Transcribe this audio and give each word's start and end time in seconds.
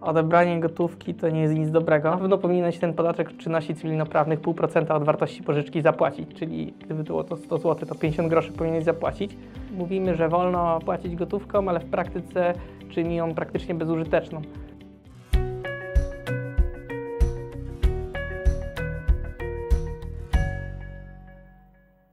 odebranie 0.00 0.60
gotówki 0.60 1.14
to 1.14 1.28
nie 1.28 1.40
jest 1.40 1.54
nic 1.54 1.70
dobrego. 1.70 2.10
Na 2.10 2.16
pewno 2.16 2.38
powinieneś 2.38 2.78
ten 2.78 2.94
podatek 2.94 3.36
czynności 3.36 3.74
cywilnoprawnych 3.74 4.40
0,5% 4.40 4.92
od 4.92 5.04
wartości 5.04 5.42
pożyczki 5.42 5.82
zapłacić, 5.82 6.34
czyli 6.34 6.74
gdyby 6.84 7.04
było 7.04 7.24
to 7.24 7.36
100 7.36 7.58
zł, 7.58 7.88
to 7.88 7.94
50 7.94 8.28
groszy 8.28 8.52
powinieneś 8.52 8.84
zapłacić. 8.84 9.36
Mówimy, 9.76 10.16
że 10.16 10.28
wolno 10.28 10.80
płacić 10.80 11.16
gotówką, 11.16 11.68
ale 11.68 11.80
w 11.80 11.90
praktyce 11.90 12.54
czyni 12.90 13.16
ją 13.16 13.34
praktycznie 13.34 13.74
bezużyteczną. 13.74 14.42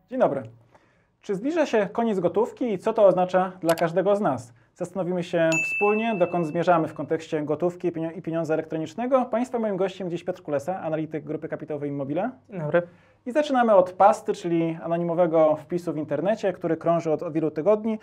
Dzień 0.10 0.20
dobry. 0.20 0.44
Czy 1.22 1.36
zbliża 1.36 1.66
się 1.66 1.90
koniec 1.94 2.20
gotówki 2.20 2.74
i 2.74 2.78
co 2.78 2.94
to 2.94 3.06
oznacza 3.06 3.52
dla 3.62 3.76
każdego 3.76 4.16
z 4.16 4.22
nas? 4.22 4.54
Zastanowimy 4.84 5.24
się 5.24 5.50
wspólnie, 5.64 6.16
dokąd 6.16 6.48
zmierzamy 6.48 6.88
w 6.88 6.94
kontekście 6.94 7.42
gotówki 7.42 7.92
i 8.16 8.22
pieniądza 8.22 8.54
elektronicznego. 8.54 9.26
Państwa 9.26 9.60
moim 9.60 9.78
gościem 9.78 10.10
dziś 10.10 10.24
Piotr 10.24 10.42
Kulesa, 10.42 10.80
analityk 10.82 11.24
grupy 11.24 11.48
kapitałowej 11.48 11.90
Immobile. 11.90 12.30
Dzień 12.50 12.60
dobry. 12.60 12.82
I 13.26 13.32
zaczynamy 13.32 13.76
od 13.76 13.92
pasty, 13.92 14.34
czyli 14.34 14.78
anonimowego 14.84 15.56
wpisu 15.56 15.94
w 15.94 15.98
internecie, 15.98 16.54
który 16.54 16.78
krąży 16.78 17.12
od, 17.12 17.24
od 17.24 17.34
wielu 17.34 17.52
tygodni. 17.52 18.00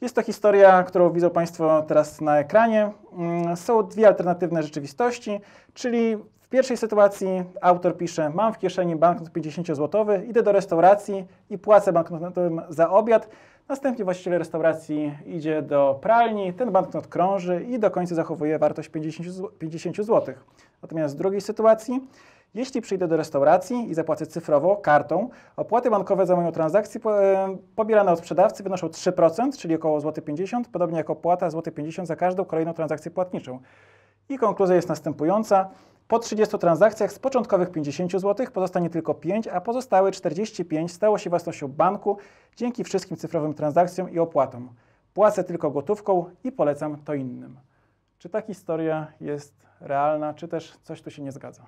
Jest 0.00 0.14
to 0.14 0.22
historia, 0.22 0.82
którą 0.82 1.12
widzą 1.12 1.30
Państwo 1.30 1.82
teraz 1.82 2.20
na 2.20 2.38
ekranie. 2.38 2.92
Mm, 3.12 3.56
Są 3.56 3.82
dwie 3.82 4.08
alternatywne 4.08 4.62
rzeczywistości, 4.62 5.40
czyli 5.74 6.16
w 6.44 6.48
pierwszej 6.48 6.76
sytuacji 6.76 7.44
autor 7.60 7.96
pisze: 7.96 8.30
Mam 8.30 8.52
w 8.52 8.58
kieszeni 8.58 8.96
banknot 8.96 9.28
50-złotowy, 9.28 10.28
idę 10.28 10.42
do 10.42 10.52
restauracji 10.52 11.24
i 11.50 11.58
płacę 11.58 11.92
banknotem 11.92 12.62
za 12.68 12.90
obiad. 12.90 13.28
Następnie 13.68 14.04
właściciel 14.04 14.38
restauracji 14.38 15.18
idzie 15.26 15.62
do 15.62 15.98
pralni, 16.02 16.52
ten 16.52 16.70
banknot 16.70 17.06
krąży 17.06 17.64
i 17.68 17.78
do 17.78 17.90
końca 17.90 18.14
zachowuje 18.14 18.58
wartość 18.58 18.88
50 18.88 19.28
zł. 19.28 19.50
50 19.58 19.96
zł. 19.96 20.34
Natomiast 20.82 21.14
w 21.14 21.18
drugiej 21.18 21.40
sytuacji, 21.40 22.00
jeśli 22.54 22.80
przyjdę 22.80 23.08
do 23.08 23.16
restauracji 23.16 23.90
i 23.90 23.94
zapłacę 23.94 24.26
cyfrowo, 24.26 24.76
kartą, 24.76 25.28
opłaty 25.56 25.90
bankowe 25.90 26.26
za 26.26 26.36
moją 26.36 26.52
transakcję 26.52 27.00
e, 27.06 27.56
pobierane 27.76 28.12
od 28.12 28.18
sprzedawcy 28.18 28.62
wynoszą 28.62 28.86
3%, 28.86 29.58
czyli 29.58 29.74
około 29.74 30.00
złoty 30.00 30.22
50, 30.22 30.68
podobnie 30.68 30.98
jak 30.98 31.10
opłata 31.10 31.50
złoty 31.50 31.72
50 31.72 32.08
za 32.08 32.16
każdą 32.16 32.44
kolejną 32.44 32.74
transakcję 32.74 33.10
płatniczą. 33.10 33.58
I 34.28 34.38
konkluzja 34.38 34.76
jest 34.76 34.88
następująca. 34.88 35.70
Po 36.08 36.18
30 36.18 36.58
transakcjach 36.58 37.12
z 37.12 37.18
początkowych 37.18 37.70
50 37.70 38.12
zł 38.12 38.46
pozostanie 38.52 38.90
tylko 38.90 39.14
5, 39.14 39.48
a 39.48 39.60
pozostałe 39.60 40.12
45 40.12 40.92
stało 40.92 41.18
się 41.18 41.30
własnością 41.30 41.68
banku 41.68 42.18
dzięki 42.56 42.84
wszystkim 42.84 43.16
cyfrowym 43.16 43.54
transakcjom 43.54 44.10
i 44.10 44.18
opłatom. 44.18 44.68
Płacę 45.14 45.44
tylko 45.44 45.70
gotówką 45.70 46.24
i 46.44 46.52
polecam 46.52 46.96
to 47.04 47.14
innym. 47.14 47.58
Czy 48.18 48.28
ta 48.28 48.40
historia 48.40 49.06
jest 49.20 49.66
realna, 49.80 50.34
czy 50.34 50.48
też 50.48 50.78
coś 50.82 51.02
tu 51.02 51.10
się 51.10 51.22
nie 51.22 51.32
zgadza? 51.32 51.62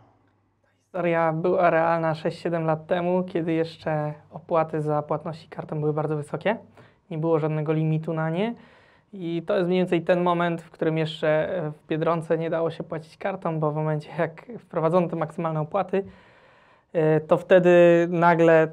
Historia 0.85 1.33
była 1.33 1.71
realna 1.71 2.13
6-7 2.13 2.65
lat 2.65 2.87
temu, 2.87 3.25
kiedy 3.25 3.53
jeszcze 3.53 4.15
opłaty 4.31 4.83
za 4.83 5.03
płatności 5.03 5.49
kartą 5.49 5.81
były 5.81 5.93
bardzo 5.93 6.17
wysokie. 6.17 6.57
Nie 7.11 7.19
było 7.19 7.39
żadnego 7.39 7.73
limitu 7.73 8.13
na 8.13 8.31
nie. 8.31 8.55
I 9.13 9.43
to 9.47 9.57
jest 9.57 9.69
mniej 9.69 9.81
więcej 9.81 10.03
ten 10.03 10.23
moment, 10.23 10.63
w 10.63 10.71
którym 10.71 10.99
jeszcze 10.99 11.59
e, 11.59 11.71
w 11.71 11.87
Biedronce 11.89 12.39
nie 12.39 12.51
dało 12.51 12.71
się 12.71 12.85
płacić 12.85 13.17
kartą, 13.17 13.61
bo 13.61 13.73
w 13.73 13.75
momencie 13.75 14.11
jak 14.19 14.47
wprowadzono 14.59 15.09
te 15.09 15.17
maksymalne 15.17 15.61
opłaty, 15.61 16.05
e, 16.93 17.21
to 17.21 17.37
wtedy 17.37 18.07
nagle 18.11 18.69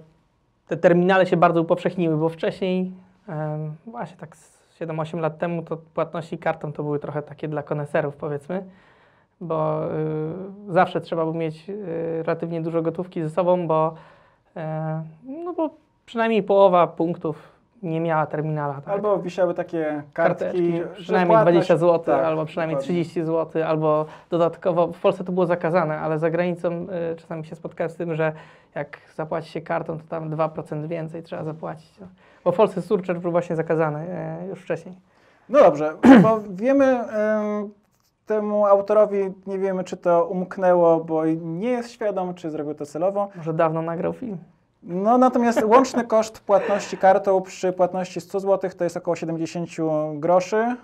te 0.67 0.77
terminale 0.77 1.25
się 1.25 1.37
bardzo 1.37 1.61
upowszechniły, 1.61 2.17
bo 2.17 2.29
wcześniej, 2.29 2.91
em, 3.27 3.75
właśnie 3.85 4.17
tak 4.17 4.37
z 4.37 4.77
7-8 4.79 5.19
lat 5.19 5.37
temu, 5.37 5.63
to 5.63 5.77
płatności 5.77 6.37
kartą 6.37 6.73
to 6.73 6.83
były 6.83 6.99
trochę 6.99 7.21
takie 7.21 7.47
dla 7.47 7.63
koneserów 7.63 8.15
powiedzmy, 8.15 8.63
bo 9.41 9.81
zawsze 10.69 11.01
trzeba 11.01 11.21
było 11.21 11.33
mieć 11.33 11.65
relatywnie 12.17 12.61
dużo 12.61 12.81
gotówki 12.81 13.21
ze 13.21 13.29
sobą, 13.29 13.67
bo, 13.67 13.93
e, 14.55 15.03
no 15.23 15.53
bo 15.53 15.69
przynajmniej 16.05 16.43
połowa 16.43 16.87
punktów 16.87 17.52
nie 17.83 18.01
miała 18.01 18.25
terminala. 18.25 18.73
Tak? 18.73 18.87
Albo 18.87 19.19
wisiały 19.19 19.53
takie 19.53 20.03
kartki, 20.13 20.43
karteczki, 20.43 20.81
przynajmniej 20.95 21.37
płatność- 21.37 21.51
20 21.51 21.77
zł, 21.77 21.99
tak, 21.99 22.25
albo 22.25 22.45
przynajmniej 22.45 22.75
dokładnie. 22.75 23.03
30 23.03 23.23
zł, 23.23 23.63
albo 23.63 24.05
dodatkowo, 24.29 24.87
w 24.87 24.99
Polsce 25.01 25.23
to 25.23 25.31
było 25.31 25.45
zakazane, 25.45 25.99
ale 25.99 26.19
za 26.19 26.29
granicą 26.29 26.87
y, 27.11 27.15
czasami 27.15 27.45
się 27.45 27.55
spotkałem 27.55 27.89
z 27.89 27.95
tym, 27.95 28.15
że 28.15 28.33
jak 28.75 28.97
zapłaci 29.15 29.51
się 29.51 29.61
kartą, 29.61 29.97
to 29.97 30.03
tam 30.09 30.29
2% 30.29 30.87
więcej 30.87 31.23
trzeba 31.23 31.43
zapłacić. 31.43 31.99
No. 31.99 32.07
Bo 32.43 32.51
w 32.51 32.55
Polsce 32.55 32.81
surcharge 32.81 33.21
był 33.21 33.31
właśnie 33.31 33.55
zakazany 33.55 33.99
e, 33.99 34.47
już 34.47 34.59
wcześniej. 34.59 34.95
No 35.49 35.59
dobrze, 35.59 35.93
bo 36.23 36.39
wiemy, 36.49 36.85
em, 36.85 37.69
temu 38.25 38.65
autorowi 38.65 39.33
nie 39.47 39.59
wiemy, 39.59 39.83
czy 39.83 39.97
to 39.97 40.25
umknęło, 40.25 40.99
bo 41.03 41.25
nie 41.41 41.69
jest 41.69 41.91
świadom, 41.91 42.33
czy 42.33 42.49
zrobił 42.49 42.75
to 42.75 42.85
celowo. 42.85 43.29
Może 43.35 43.53
dawno 43.53 43.81
nagrał 43.81 44.13
film. 44.13 44.37
No 44.85 45.17
natomiast 45.17 45.63
łączny 45.63 46.03
koszt 46.03 46.39
płatności 46.39 46.97
kartą 46.97 47.41
przy 47.41 47.73
płatności 47.73 48.21
100 48.21 48.39
zł 48.39 48.71
to 48.77 48.83
jest 48.83 48.97
około 48.97 49.15
70 49.15 49.69
groszy, 50.13 50.75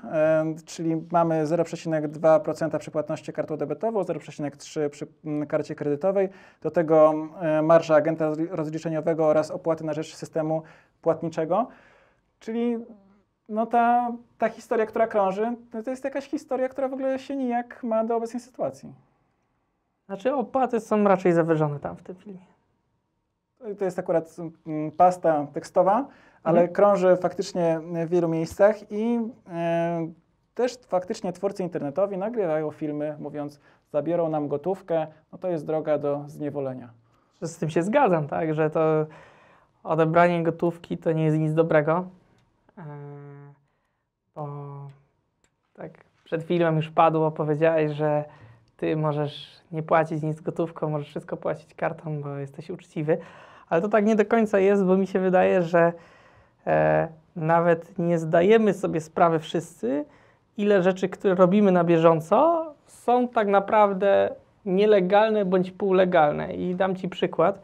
czyli 0.66 1.02
mamy 1.12 1.46
0,2% 1.46 2.80
przy 2.80 2.92
płatności 2.92 3.34
kartą 3.34 3.58
debetową, 3.58 4.02
0,3% 4.02 4.90
przy 4.90 5.08
mm, 5.26 5.48
karcie 5.48 5.76
kredytowej, 5.76 6.30
do 6.62 6.72
tego 6.72 7.14
marża 7.64 7.96
agenta 7.96 8.26
rozli- 8.32 8.48
rozliczeniowego 8.52 9.26
oraz 9.26 9.52
opłaty 9.52 9.84
na 9.84 9.94
rzecz 9.94 10.16
systemu 10.16 10.64
płatniczego. 11.02 11.68
Czyli 12.40 12.78
no 13.50 13.66
ta, 13.66 14.12
ta 14.38 14.50
historia, 14.50 14.86
która 14.86 15.08
krąży, 15.08 15.56
no 15.74 15.84
to 15.84 15.90
jest 15.90 16.04
jakaś 16.04 16.30
historia, 16.30 16.70
która 16.70 16.88
w 16.88 16.94
ogóle 16.94 17.20
się 17.20 17.36
nijak 17.36 17.84
ma 17.84 18.04
do 18.04 18.16
obecnej 18.16 18.40
sytuacji. 18.40 18.94
Znaczy 20.06 20.34
opłaty 20.34 20.80
są 20.80 21.04
raczej 21.04 21.34
zawyżone 21.34 21.80
tam 21.80 21.96
w 21.96 22.04
tym 22.04 22.16
filmie. 22.16 22.59
To 23.80 23.86
jest 23.86 24.00
akurat 24.00 24.36
mm, 24.68 24.92
pasta 24.92 25.48
tekstowa, 25.54 26.08
ale 26.44 26.60
Mhm. 26.60 26.76
krąży 26.76 27.18
faktycznie 27.18 27.80
w 28.06 28.10
wielu 28.10 28.28
miejscach 28.28 28.92
i 28.92 29.20
e, 29.52 30.08
też 30.56 30.78
faktycznie 30.88 31.34
twórcy 31.34 31.64
internetowi 31.64 32.18
nagrywają 32.18 32.72
filmy 32.72 33.16
mówiąc, 33.20 33.60
zabiorą 33.92 34.30
nam 34.30 34.48
gotówkę, 34.48 35.08
no 35.32 35.38
to 35.38 35.48
jest 35.50 35.66
droga 35.66 35.98
do 35.98 36.24
zniewolenia. 36.28 36.90
Z 37.42 37.58
tym 37.58 37.70
się 37.70 37.84
zgadzam, 37.84 38.28
tak, 38.28 38.54
że 38.54 38.70
to 38.70 39.06
odebranie 39.84 40.44
gotówki 40.44 40.98
to 40.98 41.12
nie 41.12 41.24
jest 41.26 41.38
nic 41.38 41.54
dobrego. 41.54 42.06
Eee, 42.78 42.86
Bo 44.36 44.48
tak 45.74 45.92
przed 46.24 46.44
filmem 46.44 46.76
już 46.76 46.90
padło, 46.90 47.32
powiedziałeś, 47.32 47.92
że 47.92 48.24
ty 48.80 48.96
możesz 48.96 49.60
nie 49.72 49.84
płacić 49.84 50.24
nic 50.24 50.42
gotówką, 50.42 50.90
możesz 50.90 51.08
wszystko 51.08 51.38
płacić 51.38 51.74
kartą, 51.74 52.22
bo 52.22 52.38
jesteś 52.38 52.70
uczciwy. 52.70 53.18
Ale 53.70 53.82
to 53.82 53.90
tak 53.90 54.06
nie 54.06 54.16
do 54.16 54.26
końca 54.26 54.60
jest, 54.60 54.86
bo 54.86 54.98
mi 54.98 55.08
się 55.08 55.20
wydaje, 55.20 55.62
że 55.62 55.94
e, 56.68 57.08
nawet 57.36 58.00
nie 58.00 58.20
zdajemy 58.20 58.74
sobie 58.74 59.02
sprawy 59.02 59.40
wszyscy, 59.40 60.06
ile 60.58 60.84
rzeczy, 60.84 61.10
które 61.10 61.36
robimy 61.36 61.72
na 61.72 61.84
bieżąco, 61.84 62.66
są 62.86 63.28
tak 63.28 63.48
naprawdę 63.48 64.36
nielegalne 64.66 65.46
bądź 65.46 65.72
półlegalne. 65.72 66.54
I 66.54 66.76
dam 66.76 66.96
Ci 66.96 67.10
przykład. 67.10 67.62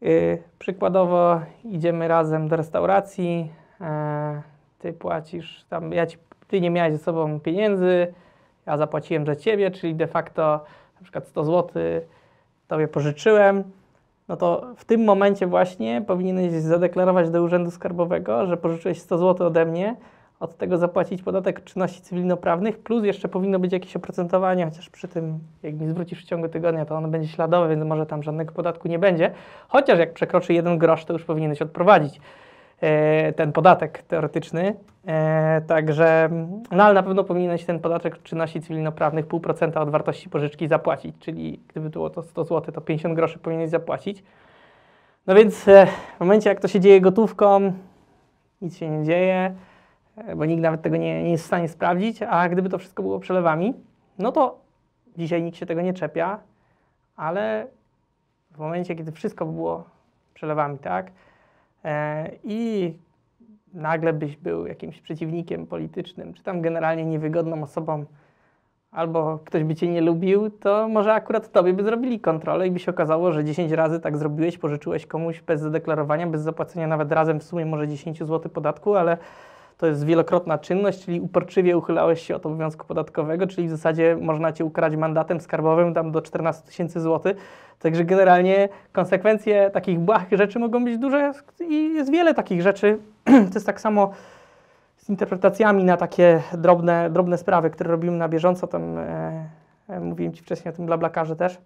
Yy, 0.00 0.42
przykładowo 0.58 1.40
idziemy 1.64 2.08
razem 2.08 2.48
do 2.48 2.56
restauracji, 2.56 3.52
e, 3.80 4.42
ty 4.78 4.92
płacisz 4.92 5.64
tam, 5.68 5.92
ja 5.92 6.06
ci, 6.06 6.18
ty 6.48 6.60
nie 6.60 6.70
miałeś 6.70 6.92
ze 6.92 6.98
sobą 6.98 7.40
pieniędzy, 7.40 8.14
ja 8.66 8.76
zapłaciłem 8.76 9.26
za 9.26 9.36
ciebie, 9.36 9.70
czyli 9.70 9.94
de 9.94 10.06
facto 10.06 10.64
na 10.96 11.02
przykład 11.02 11.26
100 11.26 11.44
zł 11.44 11.82
tobie 12.68 12.88
pożyczyłem, 12.88 13.64
no 14.28 14.36
to 14.36 14.66
w 14.76 14.84
tym 14.84 15.04
momencie 15.04 15.46
właśnie 15.46 16.02
powinieneś 16.06 16.52
zadeklarować 16.52 17.30
do 17.30 17.42
Urzędu 17.42 17.70
Skarbowego, 17.70 18.46
że 18.46 18.56
pożyczyłeś 18.56 19.00
100 19.00 19.18
zł 19.18 19.46
ode 19.46 19.66
mnie, 19.66 19.96
od 20.40 20.56
tego 20.56 20.78
zapłacić 20.78 21.22
podatek 21.22 21.64
czynności 21.64 22.00
cywilnoprawnych, 22.00 22.78
plus 22.78 23.04
jeszcze 23.04 23.28
powinno 23.28 23.58
być 23.58 23.72
jakieś 23.72 23.96
oprocentowanie, 23.96 24.64
chociaż 24.64 24.90
przy 24.90 25.08
tym, 25.08 25.38
jak 25.62 25.74
mi 25.74 25.88
zwrócisz 25.88 26.22
w 26.22 26.26
ciągu 26.26 26.48
tygodnia, 26.48 26.84
to 26.84 26.96
ono 26.96 27.08
będzie 27.08 27.28
śladowe, 27.28 27.68
więc 27.68 27.84
może 27.84 28.06
tam 28.06 28.22
żadnego 28.22 28.54
podatku 28.54 28.88
nie 28.88 28.98
będzie. 28.98 29.30
Chociaż 29.68 29.98
jak 29.98 30.12
przekroczy 30.12 30.54
jeden 30.54 30.78
grosz, 30.78 31.04
to 31.04 31.12
już 31.12 31.24
powinieneś 31.24 31.62
odprowadzić 31.62 32.20
ten 33.36 33.52
podatek 33.52 34.02
teoretyczny. 34.02 34.74
E, 35.06 35.60
także, 35.66 36.28
no 36.70 36.84
ale 36.84 36.94
na 36.94 37.02
pewno 37.02 37.24
powinieneś 37.24 37.64
ten 37.64 37.80
podatek 37.80 38.22
czynności 38.22 38.60
cywilnoprawnych 38.60 39.26
0,5% 39.26 39.78
od 39.78 39.90
wartości 39.90 40.30
pożyczki 40.30 40.68
zapłacić, 40.68 41.16
czyli 41.18 41.60
gdyby 41.68 41.90
było 41.90 42.10
to 42.10 42.22
100 42.22 42.44
zł, 42.44 42.74
to 42.74 42.80
50 42.80 43.14
groszy 43.14 43.38
powinieneś 43.38 43.70
zapłacić. 43.70 44.22
No 45.26 45.34
więc 45.34 45.68
e, 45.68 45.86
w 46.16 46.20
momencie, 46.20 46.48
jak 46.48 46.60
to 46.60 46.68
się 46.68 46.80
dzieje 46.80 47.00
gotówką, 47.00 47.72
nic 48.62 48.76
się 48.76 48.90
nie 48.90 49.04
dzieje, 49.04 49.54
e, 50.16 50.36
bo 50.36 50.44
nikt 50.44 50.62
nawet 50.62 50.82
tego 50.82 50.96
nie, 50.96 51.22
nie 51.22 51.30
jest 51.30 51.44
w 51.44 51.46
stanie 51.46 51.68
sprawdzić, 51.68 52.22
a 52.22 52.48
gdyby 52.48 52.68
to 52.68 52.78
wszystko 52.78 53.02
było 53.02 53.20
przelewami, 53.20 53.74
no 54.18 54.32
to 54.32 54.58
dzisiaj 55.16 55.42
nikt 55.42 55.58
się 55.58 55.66
tego 55.66 55.82
nie 55.82 55.94
czepia, 55.94 56.38
ale 57.16 57.66
w 58.50 58.58
momencie, 58.58 58.94
kiedy 58.94 59.12
wszystko 59.12 59.46
by 59.46 59.52
było 59.52 59.84
przelewami, 60.34 60.78
tak, 60.78 61.06
e, 61.06 61.10
i 62.44 62.92
nagle 63.74 64.12
byś 64.12 64.36
był 64.36 64.66
jakimś 64.66 65.00
przeciwnikiem 65.00 65.66
politycznym, 65.66 66.34
czy 66.34 66.42
tam 66.42 66.62
generalnie 66.62 67.04
niewygodną 67.04 67.62
osobą, 67.62 68.04
albo 68.90 69.38
ktoś 69.44 69.64
by 69.64 69.74
cię 69.74 69.88
nie 69.88 70.00
lubił, 70.00 70.50
to 70.50 70.88
może 70.88 71.14
akurat 71.14 71.52
tobie 71.52 71.72
by 71.72 71.82
zrobili 71.82 72.20
kontrolę 72.20 72.66
i 72.66 72.70
by 72.70 72.78
się 72.78 72.90
okazało, 72.90 73.32
że 73.32 73.44
10 73.44 73.72
razy 73.72 74.00
tak 74.00 74.16
zrobiłeś, 74.16 74.58
pożyczyłeś 74.58 75.06
komuś 75.06 75.40
bez 75.40 75.60
zadeklarowania, 75.60 76.26
bez 76.26 76.42
zapłacenia 76.42 76.86
nawet 76.86 77.12
razem 77.12 77.40
w 77.40 77.44
sumie 77.44 77.66
może 77.66 77.88
10 77.88 78.18
zł 78.18 78.50
podatku, 78.50 78.94
ale 78.94 79.18
to 79.78 79.86
jest 79.86 80.04
wielokrotna 80.04 80.58
czynność, 80.58 81.04
czyli 81.04 81.20
uporczywie 81.20 81.76
uchylałeś 81.76 82.22
się 82.22 82.36
od 82.36 82.46
obowiązku 82.46 82.86
podatkowego, 82.86 83.46
czyli 83.46 83.68
w 83.68 83.70
zasadzie 83.70 84.16
można 84.20 84.52
cię 84.52 84.64
ukarać 84.64 84.96
mandatem 84.96 85.40
skarbowym 85.40 85.94
tam 85.94 86.12
do 86.12 86.22
14 86.22 86.66
tysięcy 86.66 87.00
złotych. 87.00 87.36
Także 87.78 88.04
generalnie 88.04 88.68
konsekwencje 88.92 89.70
takich 89.70 89.98
błahych 89.98 90.38
rzeczy 90.38 90.58
mogą 90.58 90.84
być 90.84 90.98
duże 90.98 91.32
i 91.68 91.94
jest 91.94 92.10
wiele 92.10 92.34
takich 92.34 92.62
rzeczy. 92.62 92.98
To 93.24 93.54
jest 93.54 93.66
tak 93.66 93.80
samo 93.80 94.10
z 94.96 95.08
interpretacjami 95.08 95.84
na 95.84 95.96
takie 95.96 96.42
drobne, 96.52 97.10
drobne 97.10 97.38
sprawy, 97.38 97.70
które 97.70 97.90
robimy 97.90 98.16
na 98.16 98.28
bieżąco. 98.28 98.66
Tam 98.66 98.98
e, 98.98 99.48
e, 99.88 100.00
mówiłem 100.00 100.32
Ci 100.32 100.42
wcześniej 100.42 100.74
o 100.74 100.76
tym 100.76 100.86
blablakarze 100.86 101.36
też. 101.36 101.58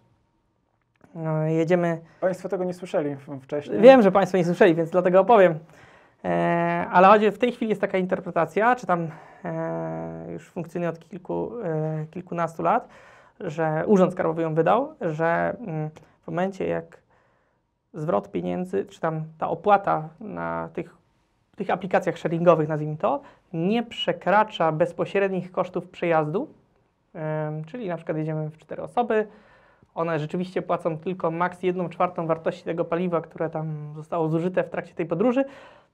No, 1.15 1.43
jedziemy. 1.43 2.01
Państwo 2.21 2.49
tego 2.49 2.65
nie 2.65 2.75
słyszeli 2.75 3.17
wcześniej. 3.43 3.81
Wiem, 3.81 4.03
że 4.03 4.13
Państwo 4.13 4.39
nie 4.39 4.45
słyszeli, 4.45 4.75
więc 4.75 4.91
dlatego 4.91 5.21
opowiem. 5.21 5.59
E, 6.25 6.87
ale 6.93 7.31
w 7.31 7.39
tej 7.39 7.53
chwili 7.53 7.69
jest 7.69 7.81
taka 7.81 7.99
interpretacja, 7.99 8.77
czy 8.77 8.87
tam 8.87 9.09
e, 9.45 10.27
już 10.33 10.51
funkcjonuje 10.51 10.91
od 10.91 10.99
kilku, 10.99 11.53
e, 11.63 12.07
kilkunastu 12.11 12.63
lat, 12.63 12.89
że 13.41 13.85
Urząd 13.87 14.13
Skarbowy 14.13 14.43
ją 14.43 14.55
wydał, 14.55 14.95
że 15.01 15.57
mm, 15.61 15.91
w 16.23 16.27
momencie 16.27 16.67
jak 16.67 17.01
zwrot 17.95 18.31
pieniędzy, 18.31 18.85
czy 18.85 19.01
tam 19.01 19.25
ta 19.39 19.49
opłata 19.49 20.09
na 20.21 20.69
tych, 20.73 20.97
tych 21.57 21.71
aplikacjach 21.71 22.19
sharingowych, 22.19 22.69
nazwijmy 22.69 22.97
to, 22.97 23.21
nie 23.53 23.83
przekracza 23.83 24.73
bezpośrednich 24.73 25.53
kosztów 25.53 25.89
przejazdu, 25.89 26.49
czyli 27.67 27.89
na 27.89 27.97
przykład 27.97 28.19
jedziemy 28.19 28.51
w 28.51 28.59
cztery 28.59 28.83
osoby, 28.83 29.27
one 29.95 30.19
rzeczywiście 30.19 30.63
płacą 30.63 30.99
tylko 30.99 31.31
maks 31.31 31.63
1 31.63 31.89
czwartą 31.89 32.27
wartości 32.27 32.65
tego 32.65 32.85
paliwa, 32.85 33.21
które 33.21 33.51
tam 33.51 33.93
zostało 33.97 34.29
zużyte 34.29 34.65
w 34.65 34.71
trakcie 34.71 34.95
tej 34.95 35.07
podróży, 35.07 35.45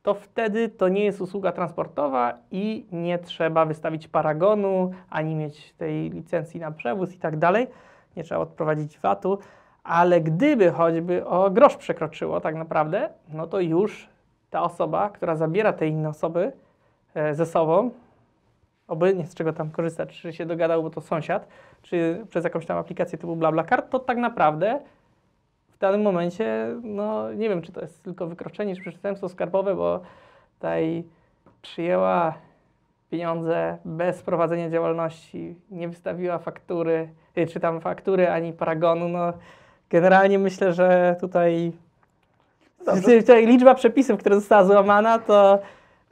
to 0.07 0.15
wtedy 0.15 0.69
to 0.69 0.89
nie 0.89 1.05
jest 1.05 1.21
usługa 1.21 1.53
transportowa 1.53 2.39
i 2.51 2.87
nie 2.93 3.19
trzeba 3.19 3.65
wystawić 3.65 4.09
paragonu, 4.09 4.91
ani 5.11 5.35
mieć 5.35 5.73
tej 5.73 6.11
licencji 6.11 6.61
na 6.61 6.71
przewóz 6.71 7.15
i 7.15 7.19
tak 7.19 7.37
dalej. 7.37 7.67
Nie 8.17 8.25
trzeba 8.25 8.41
odprowadzić 8.41 8.99
VAT-u, 8.99 9.39
ale 9.85 10.21
gdyby 10.21 10.71
choćby 10.71 11.27
o 11.27 11.51
grosz 11.51 11.77
przekroczyło 11.77 12.41
tak 12.41 12.55
naprawdę, 12.55 13.09
no 13.29 13.47
to 13.47 13.61
już 13.61 14.09
ta 14.51 14.63
osoba, 14.63 15.11
która 15.11 15.37
zabiera 15.37 15.73
te 15.73 15.87
inne 15.87 16.09
osoby 16.09 16.53
e, 17.15 17.35
ze 17.35 17.47
sobą, 17.47 17.91
obojętnie 18.89 19.27
z 19.27 19.35
czego 19.35 19.53
tam 19.53 19.71
korzysta, 19.71 20.07
czy 20.07 20.33
się 20.33 20.47
dogadał, 20.47 20.83
bo 20.83 20.91
to 20.91 21.01
sąsiad, 21.01 21.49
czy 21.83 22.27
przez 22.31 22.45
jakąś 22.45 22.67
tam 22.67 22.79
aplikację 22.79 23.19
typu 23.19 23.37
BlaBlaCar, 23.37 23.83
to 23.83 23.99
tak 23.99 24.19
naprawdę 24.19 24.81
w 25.77 25.79
danym 25.79 26.03
momencie, 26.03 26.75
no 26.83 27.33
nie 27.33 27.49
wiem, 27.49 27.63
czy 27.63 27.73
to 27.73 27.81
jest 27.81 28.03
tylko 28.03 28.27
wykroczenie, 28.27 28.77
czy 28.77 28.83
przestępstwo 28.83 29.29
skarbowe, 29.29 29.75
bo 29.75 30.01
tutaj 30.55 31.05
przyjęła 31.63 32.35
pieniądze 33.11 33.79
bez 33.85 34.23
prowadzenia 34.23 34.71
działalności, 34.71 35.55
nie 35.71 35.89
wystawiła 35.89 36.39
faktury, 36.39 37.09
y, 37.39 37.47
czy 37.47 37.61
tam 37.61 37.81
faktury, 37.81 38.31
ani 38.31 38.53
paragonu, 38.53 39.09
no 39.09 39.33
generalnie 39.91 40.39
myślę, 40.39 40.73
że 40.73 41.17
tutaj 41.21 41.73
Dobrze. 42.87 43.41
liczba 43.41 43.75
przepisów, 43.75 44.21
która 44.21 44.35
została 44.35 44.65
złamana, 44.65 45.19
to 45.19 45.59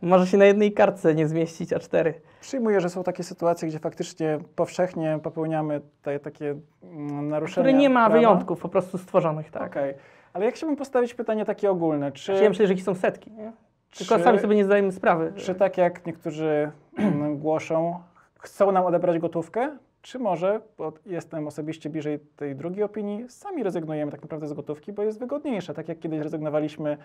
może 0.05 0.27
się 0.27 0.37
na 0.37 0.45
jednej 0.45 0.73
kartce 0.73 1.15
nie 1.15 1.29
zmieścić 1.29 1.71
A4. 1.71 2.13
Przyjmuję, 2.41 2.81
że 2.81 2.91
są 2.91 3.03
takie 3.03 3.23
sytuacje, 3.23 3.69
gdzie 3.69 3.79
faktycznie 3.79 4.39
powszechnie 4.57 5.19
popełniamy 5.23 5.81
te, 6.03 6.19
takie 6.21 6.55
mm, 6.83 7.29
naruszenia. 7.29 7.65
Które 7.65 7.79
nie 7.79 7.91
ma 7.91 8.01
prawa. 8.01 8.17
wyjątków 8.17 8.61
po 8.61 8.69
prostu 8.69 8.99
stworzonych, 8.99 9.51
tak. 9.51 9.71
Okej. 9.71 9.95
Ale 10.33 10.45
ja 10.45 10.51
chciałbym 10.51 10.77
postawić 10.77 11.15
pytanie 11.15 11.45
takie 11.45 11.71
ogólne. 11.71 12.13
Czy, 12.13 12.33
Ja 12.33 12.49
myślę, 12.49 12.67
że 12.67 12.75
ich 12.75 12.83
są 12.83 12.95
setki, 12.95 13.33
nie? 13.33 13.53
Tylko 13.99 14.17
czy, 14.17 14.25
sami 14.25 14.39
sobie 14.39 14.57
nie 14.57 14.65
zdajemy 14.65 14.93
sprawy. 14.93 15.33
czy 15.37 15.55
tak 15.55 15.79
jak 15.79 16.07
niektórzy 16.07 16.71
głoszą, 17.43 18.01
chcą 18.39 18.73
nam 18.73 18.87
odebrać 18.87 19.19
gotówkę? 19.19 19.77
Czy 20.05 20.19
może, 20.19 20.61
bo 20.79 20.93
jestem 21.07 21.47
osobiście 21.47 21.91
bliżej 21.91 22.19
tej 22.37 22.57
drugiej 22.57 22.83
opinii, 22.83 23.29
sami 23.29 23.63
rezygnujemy 23.63 24.13
tak 24.13 24.23
naprawdę 24.23 24.47
z 24.47 24.53
gotówki, 24.53 24.93
bo 24.93 25.03
jest 25.03 25.19
wygodniejsza. 25.19 25.75
Tak 25.75 25.89
jak 25.89 25.99
kiedyś 25.99 26.21
rezygnowaliśmy 26.21 26.97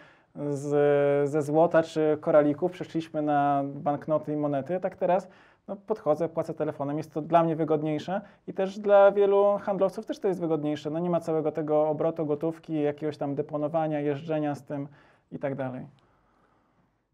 z, 0.49 1.29
ze 1.29 1.41
złota 1.41 1.83
czy 1.83 2.17
koralików, 2.21 2.71
przeszliśmy 2.71 3.21
na 3.21 3.63
banknoty 3.65 4.33
i 4.33 4.35
monety, 4.35 4.79
tak 4.79 4.95
teraz 4.95 5.27
no, 5.67 5.75
podchodzę, 5.75 6.29
płacę 6.29 6.53
telefonem. 6.53 6.97
Jest 6.97 7.13
to 7.13 7.21
dla 7.21 7.43
mnie 7.43 7.55
wygodniejsze 7.55 8.21
i 8.47 8.53
też 8.53 8.79
dla 8.79 9.11
wielu 9.11 9.57
handlowców 9.61 10.05
też 10.05 10.19
to 10.19 10.27
jest 10.27 10.39
wygodniejsze. 10.39 10.89
No 10.89 10.99
nie 10.99 11.09
ma 11.09 11.19
całego 11.19 11.51
tego 11.51 11.89
obrotu 11.89 12.25
gotówki, 12.25 12.81
jakiegoś 12.81 13.17
tam 13.17 13.35
deponowania, 13.35 13.99
jeżdżenia 13.99 14.55
z 14.55 14.63
tym 14.63 14.87
i 15.31 15.39
tak 15.39 15.55
dalej. 15.55 15.85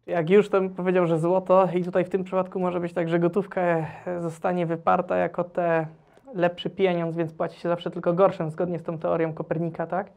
Jak 0.08 0.30
już 0.30 0.50
to 0.50 0.62
powiedział, 0.76 1.08
że 1.08 1.20
złoto 1.20 1.68
i 1.76 1.84
tutaj 1.84 2.06
w 2.06 2.10
tym 2.10 2.24
przypadku 2.24 2.60
może 2.60 2.80
być 2.80 2.94
tak, 2.94 3.10
że 3.10 3.20
gotówka 3.20 3.62
e, 3.62 3.86
zostanie 4.22 4.66
wyparta 4.66 5.18
jako 5.18 5.44
te 5.44 5.88
lepszy 6.34 6.70
pieniądz, 6.70 7.16
więc 7.16 7.34
płaci 7.34 7.60
się 7.60 7.70
zawsze 7.70 7.92
tylko 7.92 8.14
gorszym, 8.14 8.50
zgodnie 8.50 8.80
z 8.80 8.84
tą 8.84 8.98
teorią 8.98 9.34
Kopernika, 9.34 9.88
tak? 9.88 10.08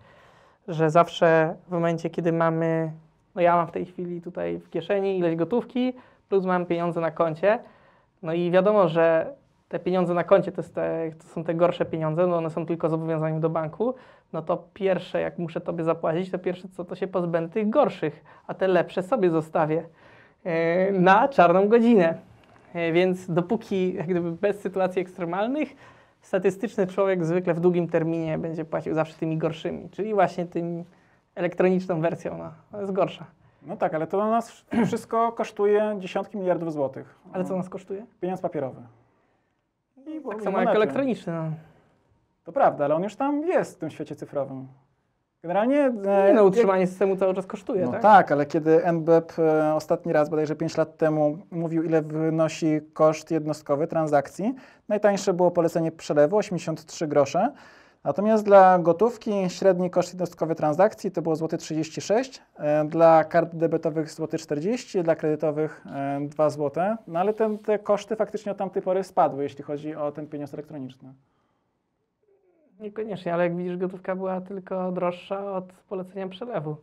Że 0.69 0.91
zawsze 0.91 1.55
w 1.69 1.71
momencie, 1.71 2.11
kiedy 2.11 2.33
mamy, 2.33 2.93
no 3.35 3.41
ja 3.41 3.57
mam 3.57 3.67
w 3.67 3.71
tej 3.71 3.87
chwili 3.87 4.23
tutaj 4.23 4.59
w 4.59 4.71
kieszeni 4.71 5.19
ileś 5.19 5.37
gotówki, 5.37 5.93
plus 6.29 6.45
mam 6.45 6.67
pieniądze 6.67 7.01
na 7.01 7.11
koncie, 7.11 7.59
no 8.23 8.33
i 8.33 8.51
wiadomo, 8.51 8.89
że 8.89 9.33
te 9.69 9.79
pieniądze 9.79 10.15
na 10.15 10.25
koncie 10.25 10.53
to, 10.53 10.63
te, 10.63 11.11
to 11.19 11.25
są 11.25 11.45
te 11.45 11.55
gorsze 11.55 11.85
pieniądze, 11.85 12.27
no 12.27 12.37
one 12.37 12.51
są 12.51 12.67
tylko 12.67 12.89
zobowiązaniem 12.89 13.41
do 13.41 13.51
banku, 13.51 13.95
no 14.33 14.43
to 14.43 14.65
pierwsze, 14.75 15.21
jak 15.21 15.39
muszę 15.39 15.61
tobie 15.61 15.85
zapłacić, 15.85 16.31
to 16.31 16.39
pierwsze 16.39 16.69
co, 16.69 16.85
to 16.85 16.95
się 16.95 17.07
pozbędę 17.07 17.53
tych 17.53 17.71
gorszych, 17.71 18.25
a 18.47 18.55
te 18.55 18.69
lepsze 18.69 19.03
sobie 19.03 19.31
zostawię 19.31 19.85
e, 20.45 20.93
na 20.93 21.29
czarną 21.29 21.69
godzinę. 21.69 22.15
E, 22.75 22.93
Więc 22.93 23.31
dopóki 23.31 23.95
jak 23.95 24.07
gdyby 24.07 24.33
bez 24.33 24.61
sytuacji 24.61 25.03
ekstremalnych, 25.03 25.77
statystyczny 26.21 26.87
człowiek 26.87 27.25
zwykle 27.25 27.55
w 27.55 27.61
długim 27.61 27.89
terminie 27.89 28.39
będzie 28.39 28.65
płacił 28.65 28.95
zawsze 28.95 29.15
tymi 29.15 29.39
gorszymi, 29.39 29.89
czyli 29.91 30.15
właśnie 30.15 30.47
tym 30.47 30.85
elektroniczną 31.35 32.01
wersją, 32.01 32.39
no, 32.39 32.51
ona 32.73 32.81
jest 32.81 32.93
gorsza. 32.93 33.25
No 33.63 33.77
tak, 33.77 33.95
ale 33.95 34.07
to 34.07 34.19
na 34.19 34.31
nas 34.31 34.65
wszystko 34.87 35.33
kosztuje 35.33 35.97
dziesiątki 35.99 36.39
miliardów 36.39 36.73
złotych. 36.73 37.19
Ale 37.33 37.45
co 37.45 37.57
nas 37.57 37.69
kosztuje? 37.69 38.07
Pieniądz 38.21 38.41
papierowy. 38.41 38.81
I, 40.09 40.21
Tak 40.31 40.43
samo 40.43 40.61
jak 40.61 40.75
elektroniczny. 40.75 41.33
No. 41.33 41.51
To 42.45 42.53
prawda, 42.53 42.85
ale 42.85 42.95
on 42.95 43.03
już 43.03 43.17
tam 43.17 43.43
jest 43.43 43.75
w 43.77 43.79
tym 43.79 43.91
świecie 43.91 44.17
cyfrowym. 44.17 44.67
Generalnie... 45.43 45.79
e, 45.85 45.91
Nie, 45.93 46.35
no, 46.35 46.41
jak- 46.43 46.45
utrzymanie 46.45 46.87
systemu 46.87 47.17
cały 47.17 47.35
czas 47.35 47.47
kosztuje, 47.47 47.85
No 47.85 47.93
tak? 47.93 48.03
tak? 48.03 48.33
ale 48.33 48.47
kiedy 48.47 48.85
NBP 48.85 49.43
e, 49.43 49.75
ostatni 49.75 50.13
raz, 50.13 50.29
bodajże 50.29 50.57
5 50.57 50.77
lat 50.77 50.97
temu, 50.97 51.39
mówił, 51.51 51.83
ile 51.83 52.03
wynosi 52.03 52.81
koszt 52.93 53.31
jednostkowy 53.31 53.87
transakcji, 53.87 54.55
najtańsze 54.89 55.35
było 55.35 55.51
polecenie 55.51 55.93
przelewu 55.93 56.37
83 56.37 57.07
grosze. 57.07 57.53
Natomiast 58.09 58.45
dla 58.45 58.79
gotówki 58.79 59.33
średni 59.49 59.91
koszt 59.91 60.13
jednostkowy 60.13 60.55
transakcji 60.55 61.11
to 61.11 61.23
było 61.23 61.37
złoty 61.37 61.59
36, 61.59 62.43
e, 62.59 62.85
dla 62.85 63.25
kart 63.25 63.55
debetowych 63.55 64.11
złoty 64.11 64.39
40, 64.39 65.03
dla 65.03 65.17
kredytowych 65.17 65.85
e, 65.87 66.21
2 66.21 66.51
zł. 66.51 66.97
No 67.07 67.21
ale 67.21 67.35
ten, 67.35 67.59
te 67.59 67.79
koszty 67.79 68.17
faktycznie 68.17 68.53
od 68.53 68.59
tamtej 68.59 68.83
pory 68.83 69.05
spadły, 69.05 69.43
jeśli 69.43 69.65
chodzi 69.65 69.95
o 69.95 70.13
ten 70.13 70.27
pieniądz 70.27 70.55
elektroniczny. 70.55 71.13
Niekoniecznie, 72.81 73.35
ale 73.35 73.45
jak 73.45 73.57
widzisz, 73.57 73.77
gotówka 73.77 74.17
była 74.17 74.41
tylko 74.41 74.93
droższa 74.93 75.53
od 75.53 75.73
polecenia 75.73 76.29
przelewu. 76.29 76.77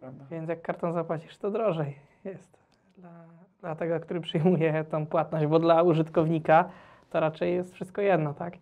Prawda? 0.00 0.24
Więc 0.30 0.48
jak 0.48 0.62
kartą 0.62 0.92
zapłacisz, 0.92 1.38
to 1.38 1.50
drożej 1.50 1.98
jest. 2.24 2.58
Dla, 2.98 3.10
dla 3.60 3.74
tego, 3.74 4.00
który 4.00 4.20
przyjmuje 4.20 4.84
tą 4.84 5.06
płatność, 5.06 5.46
bo 5.46 5.58
dla 5.58 5.82
użytkownika 5.82 6.68
to 7.10 7.20
raczej 7.20 7.54
jest 7.54 7.74
wszystko 7.74 8.02
jedno, 8.02 8.34
tak? 8.34 8.52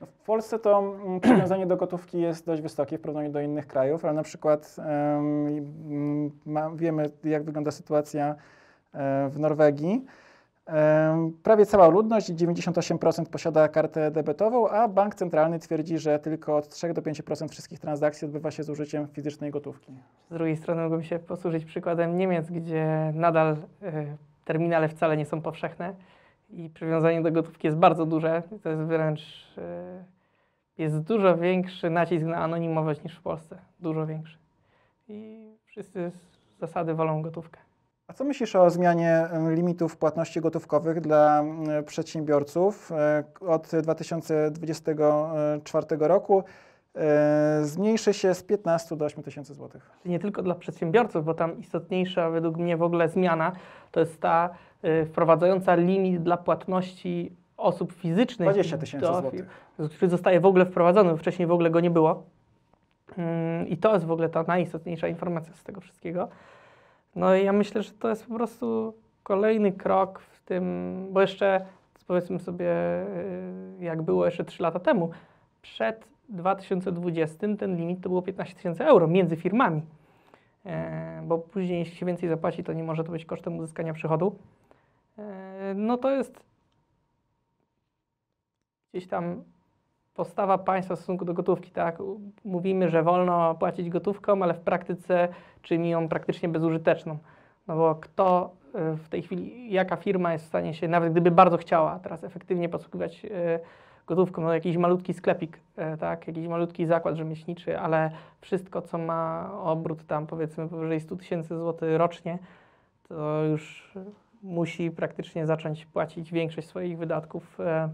W 0.00 0.26
Polsce 0.26 0.58
to 0.58 0.78
mm, 0.78 1.20
przywiązanie 1.26 1.66
do 1.66 1.76
gotówki 1.76 2.20
jest 2.20 2.46
dość 2.46 2.62
wysokie 2.62 2.98
w 2.98 3.00
porównaniu 3.00 3.30
do 3.30 3.40
innych 3.40 3.66
krajów, 3.66 4.04
ale 4.04 4.14
na 4.14 4.22
przykład 4.22 4.76
mm, 4.78 6.30
ma, 6.46 6.70
wiemy, 6.70 7.10
jak 7.24 7.44
wygląda 7.44 7.70
sytuacja 7.70 8.34
e, 8.94 9.28
w 9.28 9.38
Norwegii. 9.38 10.04
Em, 10.66 11.32
Prawie 11.42 11.66
cała 11.66 11.88
ludność, 11.88 12.32
98% 12.32 13.26
posiada 13.26 13.68
kartę 13.68 14.10
debetową, 14.10 14.68
a 14.68 14.88
bank 14.88 15.14
centralny 15.14 15.58
twierdzi, 15.58 15.98
że 15.98 16.18
tylko 16.18 16.56
od 16.56 16.68
3 16.68 16.94
do 16.94 17.02
5% 17.02 17.48
wszystkich 17.48 17.78
transakcji 17.80 18.24
odbywa 18.24 18.50
się 18.50 18.62
z 18.62 18.70
użyciem 18.70 19.08
fizycznej 19.08 19.50
gotówki. 19.50 19.92
Z 20.30 20.34
drugiej 20.34 20.56
strony 20.56 20.82
mogłem 20.82 21.02
się 21.02 21.18
posłużyć 21.18 21.64
przykładem 21.64 22.18
Niemiec, 22.18 22.50
gdzie 22.50 23.12
nadal 23.14 23.52
y, 23.52 23.56
terminale 24.44 24.88
wcale 24.88 25.16
nie 25.16 25.26
są 25.26 25.40
powszechne 25.40 25.94
i 26.48 26.70
przywiązanie 26.70 27.22
do 27.22 27.32
gotówki 27.32 27.66
jest 27.66 27.78
bardzo 27.78 28.06
duże. 28.06 28.42
To 28.62 28.68
jest 28.68 28.82
wręcz 28.82 29.20
y, 29.58 30.04
jest 30.78 30.98
dużo 30.98 31.36
większy 31.36 31.90
nacisk 31.90 32.26
na 32.26 32.36
anonimowość 32.36 33.04
niż 33.04 33.16
w 33.16 33.22
Polsce. 33.22 33.58
Dużo 33.80 34.06
większy. 34.06 34.38
I 35.08 35.50
wszyscy 35.64 36.10
z 36.10 36.36
zasady 36.60 36.94
wolą 36.94 37.22
gotówkę. 37.22 37.60
A 38.08 38.12
co 38.12 38.24
myślisz 38.24 38.56
o 38.56 38.70
zmianie 38.70 39.28
limitów 39.50 39.96
płatności 39.96 40.40
gotówkowych 40.40 41.00
dla 41.00 41.44
przedsiębiorców 41.86 42.92
e, 42.92 43.24
od 43.40 43.70
2024 43.82 45.86
roku? 45.98 46.44
E, 46.96 47.64
Zmniejszy 47.64 48.14
się 48.14 48.34
z 48.34 48.42
15 48.42 48.96
do 48.96 49.04
8 49.04 49.22
tysięcy 49.22 49.54
złotych. 49.54 49.90
nie 50.04 50.18
tylko 50.18 50.42
dla 50.42 50.54
przedsiębiorców, 50.54 51.24
bo 51.24 51.34
tam 51.34 51.58
istotniejsza 51.58 52.30
według 52.30 52.56
mnie 52.56 52.76
w 52.76 52.82
ogóle 52.82 53.08
zmiana 53.08 53.52
to 53.92 54.00
jest 54.00 54.20
ta 54.20 54.50
y, 54.84 55.06
wprowadzająca 55.06 55.74
limit 55.74 56.22
dla 56.22 56.36
płatności 56.36 57.32
osób 57.56 57.92
fizycznych. 57.92 58.48
20 58.48 58.78
tysięcy 58.78 59.06
złotych. 59.06 59.46
który 59.94 60.10
zostaje 60.10 60.40
w 60.40 60.46
ogóle 60.46 60.66
wprowadzony, 60.66 61.10
bo 61.10 61.16
wcześniej 61.16 61.48
w 61.48 61.52
ogóle 61.52 61.70
go 61.70 61.80
nie 61.80 61.90
było. 61.90 62.22
Ym, 63.18 63.68
I 63.68 63.76
to 63.76 63.94
jest 63.94 64.06
w 64.06 64.10
ogóle 64.10 64.28
ta 64.28 64.42
najistotniejsza 64.42 65.08
informacja 65.08 65.54
z 65.54 65.64
tego 65.64 65.80
wszystkiego. 65.80 66.28
No 67.14 67.34
i 67.34 67.44
ja 67.44 67.52
myślę, 67.52 67.82
że 67.82 67.90
to 67.90 68.08
jest 68.08 68.26
po 68.26 68.34
prostu 68.34 68.94
kolejny 69.22 69.72
krok 69.72 70.20
w 70.20 70.40
tym, 70.40 71.06
bo 71.10 71.20
jeszcze 71.20 71.66
powiedzmy 72.06 72.38
sobie, 72.38 72.66
y, 73.80 73.84
jak 73.84 74.02
było 74.02 74.24
jeszcze 74.24 74.44
3 74.44 74.62
lata 74.62 74.80
temu, 74.80 75.10
przed 75.62 76.04
2020 76.28 77.56
ten 77.58 77.76
limit 77.76 78.00
to 78.00 78.08
było 78.08 78.22
15 78.22 78.54
tysięcy 78.54 78.84
euro 78.84 79.08
między 79.08 79.36
firmami. 79.36 79.82
E, 80.66 81.22
bo 81.24 81.38
później, 81.38 81.78
jeśli 81.78 81.96
się 81.96 82.06
więcej 82.06 82.28
zapłaci, 82.28 82.64
to 82.64 82.72
nie 82.72 82.84
może 82.84 83.04
to 83.04 83.12
być 83.12 83.24
kosztem 83.24 83.58
uzyskania 83.58 83.92
przychodu. 83.92 84.38
E, 85.18 85.74
no 85.74 85.96
to 85.96 86.10
jest 86.10 86.44
gdzieś 88.92 89.06
tam 89.06 89.42
postawa 90.14 90.58
państwa 90.58 90.96
w 90.96 90.98
stosunku 90.98 91.24
do 91.24 91.34
gotówki, 91.34 91.70
tak? 91.70 91.98
Mówimy, 92.44 92.90
że 92.90 93.02
wolno 93.02 93.54
płacić 93.54 93.90
gotówką, 93.90 94.42
ale 94.42 94.54
w 94.54 94.60
praktyce 94.60 95.28
czyni 95.62 95.90
ją 95.90 96.08
praktycznie 96.08 96.48
bezużyteczną. 96.48 97.18
No 97.68 97.76
bo 97.76 97.94
kto 97.94 98.54
y, 98.94 98.96
w 98.96 99.08
tej 99.08 99.22
chwili, 99.22 99.72
jaka 99.72 99.96
firma 99.96 100.32
jest 100.32 100.44
w 100.44 100.48
stanie 100.48 100.74
się, 100.74 100.88
nawet 100.88 101.12
gdyby 101.12 101.30
bardzo 101.30 101.56
chciała 101.56 101.98
teraz 101.98 102.24
efektywnie 102.24 102.68
posługiwać 102.68 103.26
gotówką, 104.06 104.42
no 104.42 104.54
jakiś 104.54 104.76
malutki 104.76 105.14
sklepik, 105.14 105.60
y, 105.94 105.98
tak? 105.98 106.28
Jakiś 106.28 106.48
malutki 106.48 106.86
zakład 106.86 107.16
rzemieślniczy, 107.16 107.78
ale 107.78 108.10
wszystko, 108.40 108.82
co 108.82 108.98
ma 108.98 109.50
obrót 109.62 110.06
tam 110.06 110.26
powiedzmy 110.26 110.68
powyżej 110.68 111.00
100 111.00 111.16
tysięcy 111.16 111.58
złotych 111.58 111.96
rocznie, 111.98 112.38
to 113.08 113.44
już 113.44 113.92
musi 114.42 114.90
praktycznie 114.90 115.46
zacząć 115.46 115.86
płacić 115.86 116.32
większość 116.32 116.68
swoich 116.68 116.98
wydatków 116.98 117.60
e, 117.60 117.88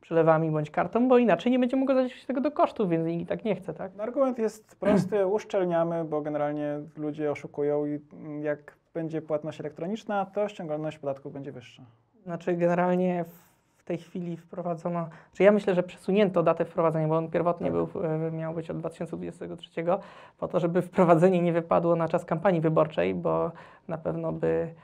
przelewami 0.00 0.50
bądź 0.50 0.70
kartą, 0.70 1.08
bo 1.08 1.18
inaczej 1.18 1.52
nie 1.52 1.58
będzie 1.58 1.76
mogło 1.76 1.94
zaliczyć 1.94 2.24
tego 2.24 2.40
do 2.40 2.50
kosztów, 2.50 2.90
więc 2.90 3.06
nikt 3.06 3.28
tak 3.28 3.44
nie 3.44 3.56
chce, 3.56 3.74
tak? 3.74 3.92
No, 3.96 4.02
Argument 4.02 4.38
jest 4.38 4.76
prosty, 4.80 5.26
uszczelniamy, 5.36 6.04
bo 6.04 6.20
generalnie 6.20 6.80
ludzie 6.96 7.30
oszukują 7.30 7.86
i 7.86 8.00
jak 8.42 8.76
będzie 8.94 9.22
płatność 9.22 9.60
elektroniczna, 9.60 10.26
to 10.26 10.48
ściągalność 10.48 10.98
podatków 10.98 11.32
będzie 11.32 11.52
wyższa. 11.52 11.82
Znaczy 12.24 12.56
generalnie 12.56 13.24
w- 13.24 13.43
w 13.84 13.86
tej 13.86 13.98
chwili 13.98 14.36
wprowadzono, 14.36 15.08
czy 15.32 15.42
ja 15.42 15.52
myślę, 15.52 15.74
że 15.74 15.82
przesunięto 15.82 16.42
datę 16.42 16.64
wprowadzenia, 16.64 17.08
bo 17.08 17.16
on 17.16 17.30
pierwotnie 17.30 17.66
Tak. 17.66 17.74
był, 17.74 18.04
e, 18.04 18.30
miał 18.30 18.54
być 18.54 18.70
od 18.70 18.78
2023, 18.78 20.00
po 20.38 20.48
to, 20.48 20.60
żeby 20.60 20.82
wprowadzenie 20.82 21.42
nie 21.42 21.52
wypadło 21.52 21.96
na 21.96 22.08
czas 22.08 22.24
kampanii 22.24 22.60
wyborczej, 22.60 23.14
bo 23.14 23.50
na 23.88 23.98
pewno 23.98 24.32
by 24.32 24.74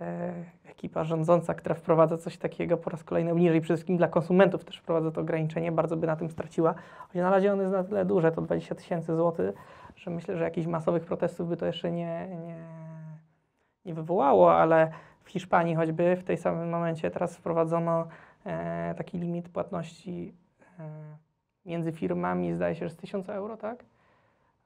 e, 0.00 0.34
ekipa 0.70 1.04
rządząca, 1.04 1.54
która 1.54 1.74
wprowadza 1.74 2.18
coś 2.18 2.36
takiego 2.36 2.76
po 2.76 2.90
raz 2.90 3.04
kolejny 3.04 3.32
obniży 3.32 3.56
i 3.56 3.60
przede 3.60 3.76
wszystkim 3.76 3.96
dla 3.96 4.08
konsumentów 4.08 4.64
też 4.64 4.76
wprowadza 4.76 5.10
to 5.10 5.20
ograniczenie, 5.20 5.72
bardzo 5.72 5.96
by 5.96 6.06
na 6.06 6.16
tym 6.16 6.30
straciła. 6.30 6.74
Choć 7.08 7.14
na 7.14 7.30
razie 7.30 7.52
on 7.52 7.60
jest 7.60 7.72
na 7.72 7.84
tyle 7.84 8.04
duże, 8.04 8.32
to 8.32 8.42
20 8.42 8.74
tysięcy 8.74 9.16
złotych, 9.16 9.54
że 9.96 10.10
myślę, 10.10 10.36
że 10.36 10.44
jakichś 10.44 10.66
masowych 10.66 11.04
protestów 11.04 11.48
by 11.48 11.56
to 11.56 11.66
jeszcze 11.66 11.92
nie, 11.92 12.28
nie, 12.46 12.56
nie 13.84 13.94
wywołało, 13.94 14.54
ale 14.54 14.90
w 15.28 15.30
Hiszpanii 15.30 15.74
choćby 15.74 16.16
w 16.16 16.24
tej 16.24 16.36
samym 16.36 16.68
momencie 16.68 17.10
teraz 17.10 17.36
wprowadzono 17.36 18.06
taki 18.96 19.18
limit 19.18 19.48
płatności 19.48 20.34
e, 20.78 20.82
między 21.66 21.92
firmami, 21.92 22.54
zdaje 22.54 22.74
się, 22.74 22.88
że 22.88 22.94
z 22.94 22.96
1000 22.96 23.28
euro, 23.28 23.56
tak? 23.56 23.84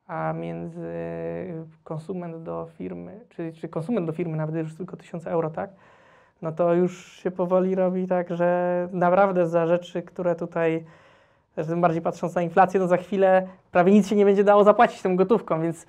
A 0.06 0.32
między 0.32 0.92
konsument 1.84 2.42
do 2.42 2.68
firmy, 2.78 3.20
czy, 3.28 3.52
czy 3.52 3.68
konsument 3.68 4.06
do 4.06 4.12
firmy 4.12 4.36
nawet 4.36 4.56
już 4.56 4.74
tylko 4.74 4.96
1000 4.96 5.26
euro, 5.26 5.50
tak? 5.50 5.70
No 6.42 6.52
to 6.52 6.74
już 6.74 7.12
się 7.12 7.30
powoli 7.30 7.74
robi 7.74 8.06
tak, 8.06 8.36
że 8.36 8.88
naprawdę 8.92 9.46
za 9.46 9.66
rzeczy, 9.66 10.02
które 10.02 10.34
tutaj, 10.34 10.84
tym 11.54 11.80
bardziej 11.80 12.02
patrząc 12.02 12.34
na 12.34 12.42
inflację, 12.42 12.80
no 12.80 12.86
za 12.86 12.96
chwilę 12.96 13.46
prawie 13.70 13.92
nic 13.92 14.08
się 14.08 14.16
nie 14.16 14.24
będzie 14.24 14.44
dało 14.44 14.64
zapłacić 14.64 15.02
tą 15.02 15.16
gotówką, 15.16 15.60
więc 15.60 15.86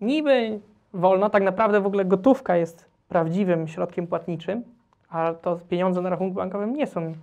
niby 0.00 0.60
wolno, 0.94 1.30
tak 1.30 1.42
naprawdę 1.42 1.80
w 1.80 1.86
ogóle 1.86 2.04
gotówka 2.04 2.56
jest 2.56 2.90
prawdziwym 3.08 3.68
środkiem 3.68 4.06
płatniczym, 4.06 4.64
a 5.10 5.34
to 5.34 5.56
pieniądze 5.68 6.00
na 6.00 6.10
rachunku 6.10 6.34
bankowym 6.34 6.72
nie 6.72 6.86
są 6.86 7.14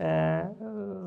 e, 0.00 0.48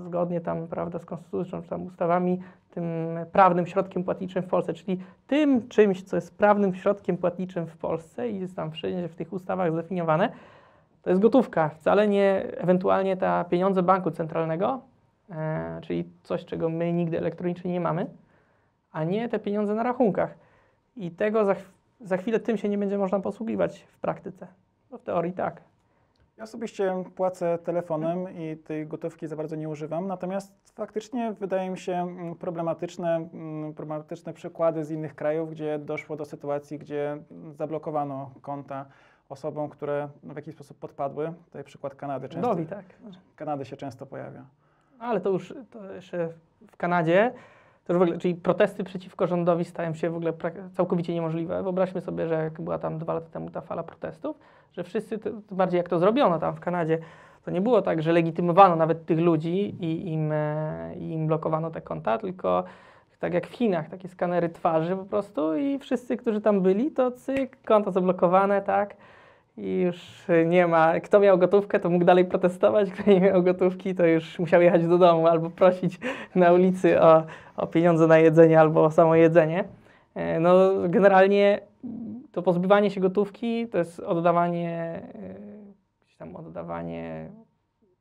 zgodnie 0.05 0.41
tam, 0.41 0.67
prawda, 0.67 0.99
z 0.99 1.05
konstytucją 1.05 1.61
czy 1.61 1.69
tam 1.69 1.85
ustawami 1.85 2.39
tym 2.71 2.85
prawnym 3.31 3.67
środkiem 3.67 4.03
płatniczym 4.03 4.43
w 4.43 4.47
Polsce, 4.47 4.73
czyli 4.73 4.99
tym 5.27 5.67
czymś, 5.67 6.03
co 6.03 6.15
jest 6.15 6.37
prawnym 6.37 6.75
środkiem 6.75 7.17
płatniczym 7.17 7.67
w 7.67 7.77
Polsce 7.77 8.29
i 8.29 8.39
jest 8.39 8.55
tam 8.55 8.71
wszędzie 8.71 9.07
w 9.07 9.15
tych 9.15 9.33
ustawach 9.33 9.71
zdefiniowane, 9.71 10.29
to 11.01 11.09
jest 11.09 11.21
gotówka, 11.21 11.69
wcale 11.69 12.07
nie 12.07 12.43
ewentualnie 12.57 13.17
ta 13.17 13.43
pieniądze 13.43 13.83
banku 13.83 14.11
centralnego, 14.11 14.81
e, 15.29 15.79
czyli 15.81 16.09
coś, 16.23 16.45
czego 16.45 16.69
my 16.69 16.93
nigdy 16.93 17.17
elektronicznie 17.17 17.71
nie 17.71 17.81
mamy, 17.81 18.07
a 18.91 19.03
nie 19.03 19.29
te 19.29 19.39
pieniądze 19.39 19.75
na 19.75 19.83
rachunkach. 19.83 20.35
I 20.95 21.11
tego 21.11 21.45
za, 21.45 21.55
za 22.01 22.17
chwilę 22.17 22.39
tym 22.39 22.57
się 22.57 22.69
nie 22.69 22.77
będzie 22.77 22.97
można 22.97 23.19
posługiwać 23.19 23.79
w 23.79 23.99
praktyce. 23.99 24.47
No 24.91 24.97
w 24.97 25.03
teorii 25.03 25.33
tak. 25.33 25.61
Ja 26.43 26.45
osobiście 26.45 27.03
płacę 27.15 27.57
telefonem 27.63 28.27
i 28.37 28.57
tej 28.57 28.87
gotówki 28.87 29.27
za 29.27 29.35
bardzo 29.35 29.55
nie 29.55 29.69
używam, 29.69 30.07
natomiast 30.07 30.55
faktycznie 30.75 31.33
wydaje 31.39 31.69
mi 31.69 31.77
się 31.77 31.93
mm, 31.93 32.35
problematyczne, 32.35 33.15
mm, 33.33 33.73
problematyczne 33.73 34.33
przykłady 34.33 34.85
z 34.85 34.91
innych 34.91 35.15
krajów, 35.15 35.51
gdzie 35.51 35.79
doszło 35.79 36.15
do 36.15 36.25
sytuacji, 36.25 36.79
gdzie 36.79 37.17
zablokowano 37.51 38.31
konta 38.41 38.85
osobom, 39.29 39.69
które 39.69 40.09
w 40.23 40.35
jakiś 40.35 40.55
sposób 40.55 40.77
podpadły. 40.77 41.33
Tutaj 41.45 41.63
przykład 41.63 41.95
Kanady 41.95 42.29
często, 42.29 42.49
Dowi, 42.49 42.65
tak. 42.65 42.85
Kanady 43.35 43.65
się 43.65 43.77
często 43.77 44.05
pojawia. 44.05 44.45
Ale 44.99 45.21
to 45.21 45.29
już 45.29 45.53
to 45.71 45.93
jeszcze 45.93 46.29
w 46.71 46.77
Kanadzie, 46.77 47.33
to 47.85 47.93
już 47.93 47.99
w 47.99 48.01
ogóle, 48.01 48.17
czyli 48.17 48.35
protesty 48.35 48.83
przeciwko 48.83 49.27
rządowi 49.27 49.65
stają 49.65 49.93
się 49.93 50.09
w 50.09 50.15
ogóle 50.15 50.33
całkowicie 50.73 51.13
niemożliwe. 51.13 51.63
Wyobraźmy 51.63 52.01
sobie, 52.01 52.27
że 52.27 52.33
jak 52.33 52.61
była 52.61 52.79
tam 52.79 52.97
dwa 52.97 53.13
lata 53.13 53.27
temu 53.29 53.49
ta 53.49 53.61
fala 53.61 53.83
protestów, 53.83 54.37
że 54.73 54.83
wszyscy, 54.83 55.19
tym 55.19 55.41
bardziej 55.51 55.77
jak 55.77 55.89
to 55.89 55.99
zrobiono 55.99 56.39
tam 56.39 56.55
w 56.55 56.59
Kanadzie, 56.59 56.97
to 57.45 57.51
nie 57.51 57.61
było 57.61 57.81
tak, 57.81 58.01
że 58.01 58.11
legitymowano 58.11 58.75
nawet 58.75 59.05
tych 59.05 59.19
ludzi 59.19 59.75
i 59.79 60.11
im, 60.13 60.31
e, 60.31 60.95
i 60.95 61.11
im 61.11 61.27
blokowano 61.27 61.71
te 61.71 61.81
konta, 61.81 62.17
tylko 62.17 62.63
tak 63.19 63.33
jak 63.33 63.47
w 63.47 63.51
Chinach, 63.51 63.89
takie 63.89 64.07
skanery 64.07 64.49
twarzy 64.49 64.95
po 64.95 65.05
prostu 65.05 65.55
i 65.55 65.79
wszyscy, 65.79 66.17
którzy 66.17 66.41
tam 66.41 66.61
byli, 66.61 66.91
to 66.91 67.11
cyk, 67.11 67.57
konto 67.65 67.91
zablokowane, 67.91 68.61
tak, 68.61 68.95
i 69.57 69.81
już 69.81 70.25
nie 70.45 70.67
ma. 70.67 70.99
Kto 70.99 71.19
miał 71.19 71.37
gotówkę, 71.37 71.79
to 71.79 71.89
mógł 71.89 72.05
dalej 72.05 72.25
protestować, 72.25 72.91
kto 72.91 73.11
nie 73.11 73.21
miał 73.21 73.43
gotówki, 73.43 73.95
to 73.95 74.05
już 74.05 74.39
musiał 74.39 74.61
jechać 74.61 74.87
do 74.87 74.97
domu 74.97 75.27
albo 75.27 75.49
prosić 75.49 75.99
na 76.35 76.51
ulicy 76.51 77.01
o, 77.01 77.23
o 77.57 77.67
pieniądze 77.67 78.07
na 78.07 78.17
jedzenie 78.17 78.59
albo 78.59 78.83
o 78.83 78.91
samo 78.91 79.15
jedzenie. 79.15 79.63
E, 80.15 80.39
No, 80.39 80.53
generalnie 80.89 81.59
to 82.31 82.41
pozbywanie 82.41 82.91
się 82.91 83.01
gotówki 83.01 83.67
to 83.67 83.77
jest 83.77 83.99
oddawanie, 83.99 85.01
e, 85.15 85.35
gdzieś 86.01 86.15
tam 86.15 86.35
oddawanie, 86.35 87.29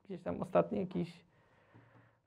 gdzieś 0.04 0.20
tam 0.20 0.42
ostatnie 0.42 0.80
jakieś 0.80 1.24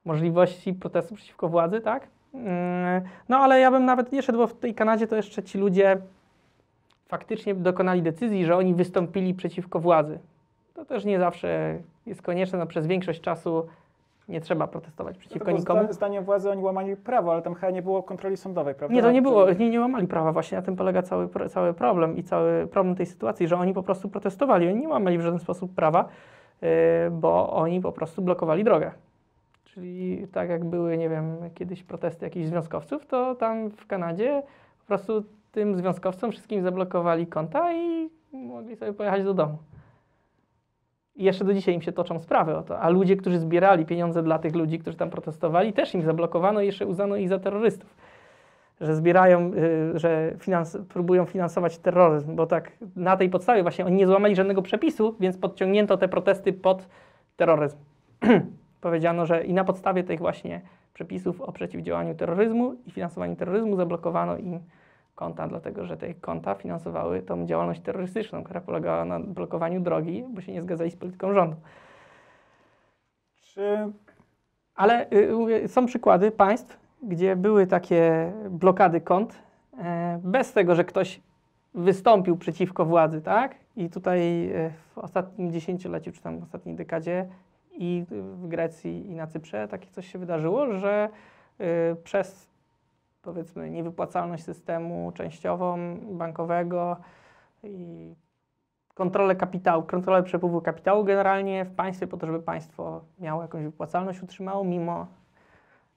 możliwości 0.06 0.74
protestu 0.74 1.16
przeciwko 1.16 1.50
władzy, 1.50 1.82
tak? 1.82 2.08
Mm, 2.34 3.04
No, 3.30 3.38
ale 3.38 3.60
ja 3.60 3.72
bym 3.72 3.86
nawet 3.86 4.12
nie 4.12 4.22
szedł, 4.22 4.38
bo 4.38 4.48
w 4.48 4.54
tej 4.54 4.76
Kanadzie 4.76 5.08
to 5.08 5.16
jeszcze 5.16 5.44
ci 5.44 5.58
ludzie 5.58 5.98
faktycznie 7.08 7.56
dokonali 7.56 8.02
decyzji, 8.02 8.46
że 8.46 8.58
oni 8.58 8.74
wystąpili 8.74 9.34
przeciwko 9.34 9.80
władzy. 9.80 10.20
To 10.74 10.86
też 10.86 11.06
nie 11.06 11.20
zawsze 11.20 11.80
jest 12.06 12.22
konieczne, 12.22 12.60
no 12.60 12.66
przez 12.68 12.88
większość 12.88 13.22
czasu 13.22 13.66
nie 14.30 14.42
trzeba 14.42 14.68
protestować 14.68 15.18
przeciwko 15.18 15.46
Tylko 15.46 15.60
nikomu. 15.60 15.84
zda- 15.84 15.94
zdaniem 15.94 16.24
władzy 16.24 16.52
oni 16.52 16.64
łamali 16.64 16.96
prawo, 16.96 17.32
ale 17.34 17.42
tam 17.42 17.54
chyba 17.56 17.72
nie 17.72 17.82
było 17.82 18.04
kontroli 18.04 18.38
sądowej, 18.38 18.76
prawda? 18.76 18.96
Nie, 18.96 19.02
to 19.02 19.12
nie 19.12 19.22
było, 19.22 19.52
nie, 19.52 19.70
nie 19.70 19.80
łamali 19.80 20.08
prawa, 20.08 20.32
właśnie 20.32 20.58
na 20.58 20.62
tym 20.62 20.76
polega 20.76 21.02
cały, 21.02 21.30
cały 21.50 21.74
problem 21.74 22.18
i 22.18 22.24
cały 22.24 22.68
problem 22.68 22.96
tej 22.96 23.06
sytuacji, 23.06 23.48
że 23.48 23.58
oni 23.58 23.74
po 23.74 23.84
prostu 23.84 24.10
protestowali, 24.10 24.68
oni 24.68 24.80
nie 24.82 24.88
łamali 24.90 25.18
w 25.18 25.22
żaden 25.22 25.40
sposób 25.40 25.74
prawa, 25.76 26.08
yy, 26.62 26.70
bo 27.12 27.54
oni 27.54 27.82
po 27.82 27.92
prostu 27.92 28.22
blokowali 28.22 28.64
drogę. 28.64 28.92
Czyli 29.66 30.28
tak 30.32 30.50
jak 30.50 30.66
były, 30.66 30.98
nie 30.98 31.10
wiem, 31.10 31.36
kiedyś 31.56 31.84
protesty 31.84 32.26
jakichś 32.26 32.48
związkowców, 32.48 33.06
to 33.06 33.36
tam 33.36 33.70
w 33.70 33.88
Kanadzie 33.88 34.44
po 34.80 34.86
prostu 34.88 35.24
tym 35.56 35.76
związkowcom 35.76 36.32
wszystkim 36.32 36.62
zablokowali 36.62 37.28
konta 37.28 37.74
i 37.74 38.10
mogli 38.34 38.76
sobie 38.76 38.94
pojechać 38.94 39.24
do 39.24 39.34
domu. 39.34 39.58
I 41.16 41.24
jeszcze 41.24 41.46
do 41.46 41.54
dzisiaj 41.54 41.76
im 41.76 41.82
się 41.82 41.92
toczą 41.92 42.20
sprawy 42.20 42.58
o 42.58 42.64
to. 42.64 42.80
A 42.80 42.90
ludzie, 42.90 43.16
którzy 43.16 43.40
zbierali 43.40 43.86
pieniądze 43.86 44.24
dla 44.24 44.40
tych 44.40 44.56
ludzi, 44.56 44.80
którzy 44.80 44.98
tam 44.98 45.10
protestowali, 45.10 45.74
też 45.74 45.94
im 45.94 46.02
zablokowano 46.02 46.62
i 46.62 46.66
jeszcze 46.66 46.86
uznano 46.86 47.16
ich 47.16 47.30
za 47.30 47.40
terrorystów. 47.40 47.96
że 48.82 48.96
zbierają, 48.96 49.52
y, 49.54 50.00
że 50.00 50.34
finans, 50.40 50.78
próbują 50.90 51.26
finansować 51.26 51.78
terroryzm, 51.78 52.36
bo 52.36 52.46
tak 52.46 52.72
na 52.96 53.18
tej 53.18 53.30
podstawie 53.30 53.62
właśnie 53.62 53.86
oni 53.86 53.96
nie 53.96 54.08
złamali 54.08 54.36
żadnego 54.36 54.62
przepisu, 54.62 55.16
więc 55.20 55.38
podciągnięto 55.38 55.98
te 55.98 56.08
protesty 56.08 56.54
pod 56.54 56.88
terroryzm. 57.38 57.78
Powiedziano, 58.82 59.26
że 59.26 59.44
i 59.44 59.54
na 59.54 59.64
podstawie 59.64 60.04
tych 60.04 60.20
właśnie 60.20 60.62
przepisów 60.94 61.42
o 61.42 61.52
przeciwdziałaniu 61.52 62.16
terroryzmu 62.16 62.76
i 62.86 62.92
finansowaniu 62.92 63.36
terroryzmu 63.36 63.76
zablokowano 63.76 64.38
im 64.38 64.60
konta, 65.16 65.48
dlatego 65.48 65.86
że 65.86 65.98
te 65.98 66.14
konta 66.14 66.56
finansowały 66.56 67.22
tą 67.22 67.46
działalność 67.46 67.82
terrorystyczną, 67.82 68.44
która 68.44 68.62
polegała 68.62 69.06
na 69.06 69.20
blokowaniu 69.20 69.82
drogi, 69.82 70.24
bo 70.30 70.42
się 70.42 70.52
nie 70.52 70.62
zgadzali 70.62 70.92
z 70.92 70.96
polityką 70.96 71.34
rządu. 71.34 71.56
Czy 73.42 73.92
Ale 74.76 75.08
y, 75.64 75.68
są 75.68 75.86
przykłady 75.86 76.32
państw, 76.32 76.80
gdzie 77.04 77.36
były 77.36 77.68
takie 77.68 78.32
blokady 78.50 79.02
kont 79.02 79.36
e, 79.78 80.20
bez 80.24 80.54
tego, 80.54 80.76
że 80.76 80.84
ktoś 80.84 81.22
wystąpił 81.74 82.38
przeciwko 82.38 82.86
władzy, 82.86 83.22
tak? 83.22 83.56
I 83.76 83.90
tutaj 83.90 84.52
e, 84.52 84.70
w 84.70 84.98
ostatnim 84.98 85.52
dziesięcioleciu, 85.52 86.12
czy 86.12 86.22
tam 86.22 86.40
w 86.40 86.44
ostatniej 86.44 86.76
dekadzie 86.76 87.28
i 87.78 88.06
w 88.10 88.48
Grecji 88.48 89.08
i 89.08 89.16
na 89.16 89.28
Cyprze 89.28 89.68
takie 89.68 89.90
coś 89.92 90.12
się 90.12 90.20
wydarzyło, 90.20 90.74
że 90.74 91.10
y, 91.62 91.96
przez 92.04 92.55
powiedzmy 93.26 93.70
niewypłacalność 93.70 94.44
systemu 94.44 95.12
częściową 95.16 95.98
bankowego 96.12 96.98
i 97.64 98.16
kontrolę 98.94 99.36
kapitału, 99.36 99.84
kontrolę 99.84 100.24
przepływu 100.24 100.62
kapitału 100.62 101.04
generalnie 101.04 101.66
w 101.66 101.76
państwie 101.76 102.08
po 102.08 102.18
to, 102.18 102.28
żeby 102.28 102.40
państwo 102.40 103.02
miało 103.20 103.42
jakąś 103.42 103.64
wypłacalność 103.64 104.24
utrzymało 104.24 104.64
mimo 104.64 105.08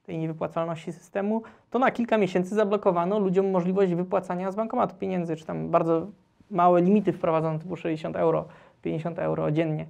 tej 0.03 0.17
niewypłacalności 0.17 0.93
systemu, 0.93 1.41
to 1.69 1.79
na 1.79 1.91
kilka 1.91 2.17
miesięcy 2.17 2.55
zablokowano 2.55 3.19
ludziom 3.19 3.51
możliwość 3.51 3.93
wypłacania 3.93 4.51
z 4.51 4.55
bankomatu 4.55 4.95
pieniędzy, 4.95 5.35
czy 5.35 5.45
tam 5.45 5.69
bardzo 5.69 6.07
małe 6.51 6.81
limity 6.81 7.13
wprowadzono, 7.13 7.59
typu 7.59 7.75
60 7.75 8.15
euro, 8.15 8.45
50 8.81 9.19
euro 9.19 9.51
dziennie. 9.51 9.85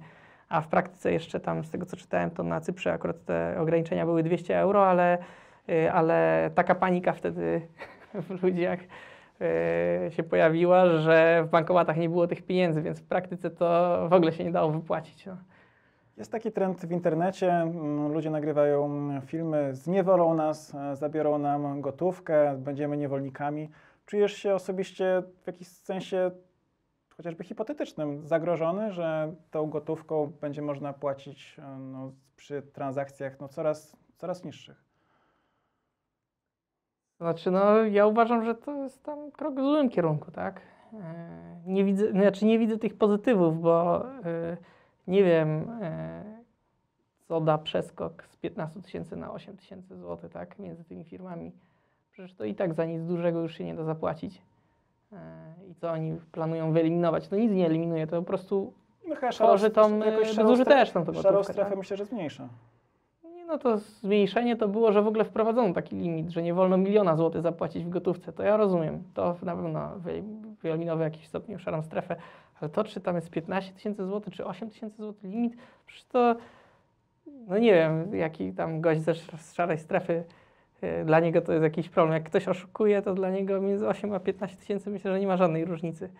A 0.48 0.60
w 0.60 0.68
praktyce 0.68 1.12
jeszcze 1.12 1.40
tam, 1.40 1.64
z 1.64 1.70
tego 1.70 1.86
co 1.86 1.96
czytałem, 1.96 2.30
to 2.30 2.42
na 2.42 2.60
Cyprze 2.60 2.92
akurat 2.92 3.24
te 3.24 3.56
ograniczenia 3.60 4.04
były 4.06 4.22
200 4.22 4.58
euro, 4.58 4.88
ale, 4.88 5.18
ale 5.92 6.50
taka 6.54 6.74
panika 6.74 7.12
wtedy 7.12 7.68
w 8.14 8.42
ludziach 8.42 8.80
y, 8.80 10.12
się 10.12 10.22
pojawiła, 10.22 10.86
że 10.86 11.44
w 11.46 11.50
bankomatach 11.50 11.96
nie 11.96 12.08
było 12.08 12.26
tych 12.26 12.42
pieniędzy, 12.42 12.82
więc 12.82 13.00
w 13.00 13.04
praktyce 13.04 13.50
to 13.50 13.98
w 14.08 14.12
ogóle 14.12 14.32
się 14.32 14.44
nie 14.44 14.52
dało 14.52 14.70
wypłacić. 14.70 15.26
No. 15.26 15.36
Jest 16.16 16.32
taki 16.32 16.52
trend 16.52 16.86
w 16.86 16.90
internecie, 16.90 17.52
mm, 17.52 18.12
ludzie 18.12 18.30
nagrywają 18.30 19.10
filmy, 19.26 19.74
zniewolą 19.74 20.34
nas, 20.34 20.74
e, 20.74 20.96
zabiorą 20.96 21.38
nam 21.38 21.80
gotówkę, 21.80 22.56
będziemy 22.58 22.96
niewolnikami. 22.96 23.70
Czujesz 24.06 24.32
się 24.32 24.54
osobiście 24.54 25.22
w 25.42 25.46
jakimś 25.46 25.68
sensie, 25.68 26.30
chociażby 27.16 27.44
hipotetycznym, 27.44 28.26
zagrożony, 28.26 28.92
że 28.92 29.34
tą 29.50 29.70
gotówką 29.70 30.32
będzie 30.40 30.62
można 30.62 30.92
płacić 30.92 31.56
e, 31.58 31.78
no, 31.78 32.12
przy 32.36 32.62
transakcjach 32.62 33.40
no, 33.40 33.48
coraz, 33.48 33.96
coraz 34.16 34.44
niższych? 34.44 34.89
Znaczy, 37.20 37.50
no 37.50 37.76
ja 37.84 38.06
uważam, 38.06 38.44
że 38.44 38.54
to 38.54 38.82
jest 38.82 39.02
tam 39.04 39.30
krok 39.30 39.54
w 39.54 39.58
złym 39.62 39.88
kierunku, 39.90 40.30
tak? 40.30 40.60
E, 40.94 40.96
Nie 41.66 41.84
widzę, 41.84 42.10
znaczy 42.10 42.46
nie 42.46 42.58
widzę 42.58 42.78
tych 42.78 42.94
pozytywów, 42.94 43.60
bo 43.62 44.06
e, 44.06 44.56
nie 45.08 45.24
wiem, 45.24 45.70
e, 45.82 46.22
co 47.28 47.40
da 47.40 47.58
przeskok 47.58 48.24
z 48.28 48.36
15 48.36 48.82
tysięcy 48.82 49.16
na 49.16 49.32
8 49.32 49.56
tysięcy 49.56 49.96
złotych, 49.96 50.32
tak? 50.32 50.58
Między 50.58 50.84
tymi 50.84 51.04
firmami. 51.04 51.52
Przecież 52.12 52.34
to 52.34 52.44
i 52.44 52.54
tak 52.54 52.74
za 52.74 52.84
nic 52.84 53.02
dużego 53.04 53.40
już 53.40 53.54
się 53.54 53.64
nie 53.64 53.74
da 53.74 53.84
zapłacić. 53.84 54.42
I 55.70 55.74
co 55.74 55.90
oni 55.90 56.16
planują 56.32 56.72
wyeliminować? 56.72 57.30
No 57.30 57.38
nic 57.38 57.52
nie 57.52 57.66
eliminuje, 57.66 58.06
to 58.06 58.16
po 58.16 58.22
prostu 58.26 58.72
No, 59.08 59.16
tworzy 59.30 59.70
tą 59.70 60.00
bezużyteczną 60.36 61.04
tą 61.04 61.12
strefę- 61.12 61.22
Szarą 61.22 61.32
gotówkę. 61.34 61.52
strefę 61.52 61.70
Tak? 61.70 61.78
myślę, 61.78 61.96
że 61.96 62.04
zmniejsza. 62.04 62.48
No 63.50 63.58
to 63.58 63.78
zmniejszenie 63.78 64.56
to 64.56 64.68
było, 64.68 64.92
że 64.92 65.02
w 65.02 65.06
ogóle 65.06 65.24
wprowadzono 65.24 65.74
taki 65.74 65.96
limit, 65.96 66.30
że 66.30 66.42
nie 66.42 66.54
wolno 66.54 66.76
miliona 66.76 67.16
złotych 67.16 67.42
zapłacić 67.42 67.84
w 67.84 67.88
gotówce. 67.88 68.32
To 68.32 68.42
ja 68.42 68.56
rozumiem. 68.56 69.02
To 69.14 69.36
na 69.42 69.56
pewno 69.56 69.90
wy- 69.96 70.22
wyeliminował 70.62 70.98
w 70.98 71.00
jakimś 71.00 71.26
stopniu 71.28 71.58
szarą 71.58 71.82
strefę. 71.82 72.16
Ale 72.60 72.68
to, 72.68 72.84
czy 72.84 73.00
tam 73.00 73.16
jest 73.16 73.30
15 73.30 73.72
tysięcy 73.72 74.06
złotych, 74.06 74.34
czy 74.34 74.44
8 74.46 74.70
tysięcy 74.70 74.96
złotych 74.96 75.22
limit, 75.30 75.56
przecież 75.86 76.04
to, 76.04 76.36
no 77.48 77.58
nie 77.58 77.72
wiem, 77.72 78.14
jaki 78.14 78.52
tam 78.52 78.80
gość 78.80 79.00
ze 79.00 79.14
szarej 79.54 79.78
strefy, 79.78 80.24
y, 80.84 81.04
dla 81.04 81.20
niego 81.20 81.40
to 81.40 81.52
jest 81.52 81.62
jakiś 81.62 81.88
problem. 81.88 82.14
Jak 82.14 82.24
ktoś 82.24 82.48
oszukuje, 82.48 83.02
to 83.02 83.14
dla 83.14 83.30
niego 83.30 83.60
między 83.60 83.88
8 83.88 84.12
a 84.14 84.20
15 84.20 84.56
tysięcy 84.56 84.90
myślę, 84.90 85.12
że 85.12 85.20
nie 85.20 85.26
ma 85.26 85.36
żadnej 85.36 85.64
różnicy. 85.64 86.10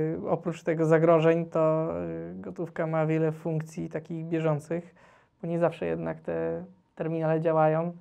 Y, 0.00 0.18
Oprócz 0.28 0.62
tego 0.62 0.84
zagrożeń, 0.86 1.46
to 1.46 1.92
y, 2.04 2.34
gotówka 2.34 2.86
ma 2.86 3.06
wiele 3.06 3.32
funkcji 3.32 3.88
takich 3.88 4.24
bieżących, 4.26 4.94
bo 5.42 5.48
nie 5.48 5.58
zawsze 5.58 5.86
jednak 5.86 6.20
te 6.20 6.64
terminale 6.94 7.40
działają, 7.40 7.92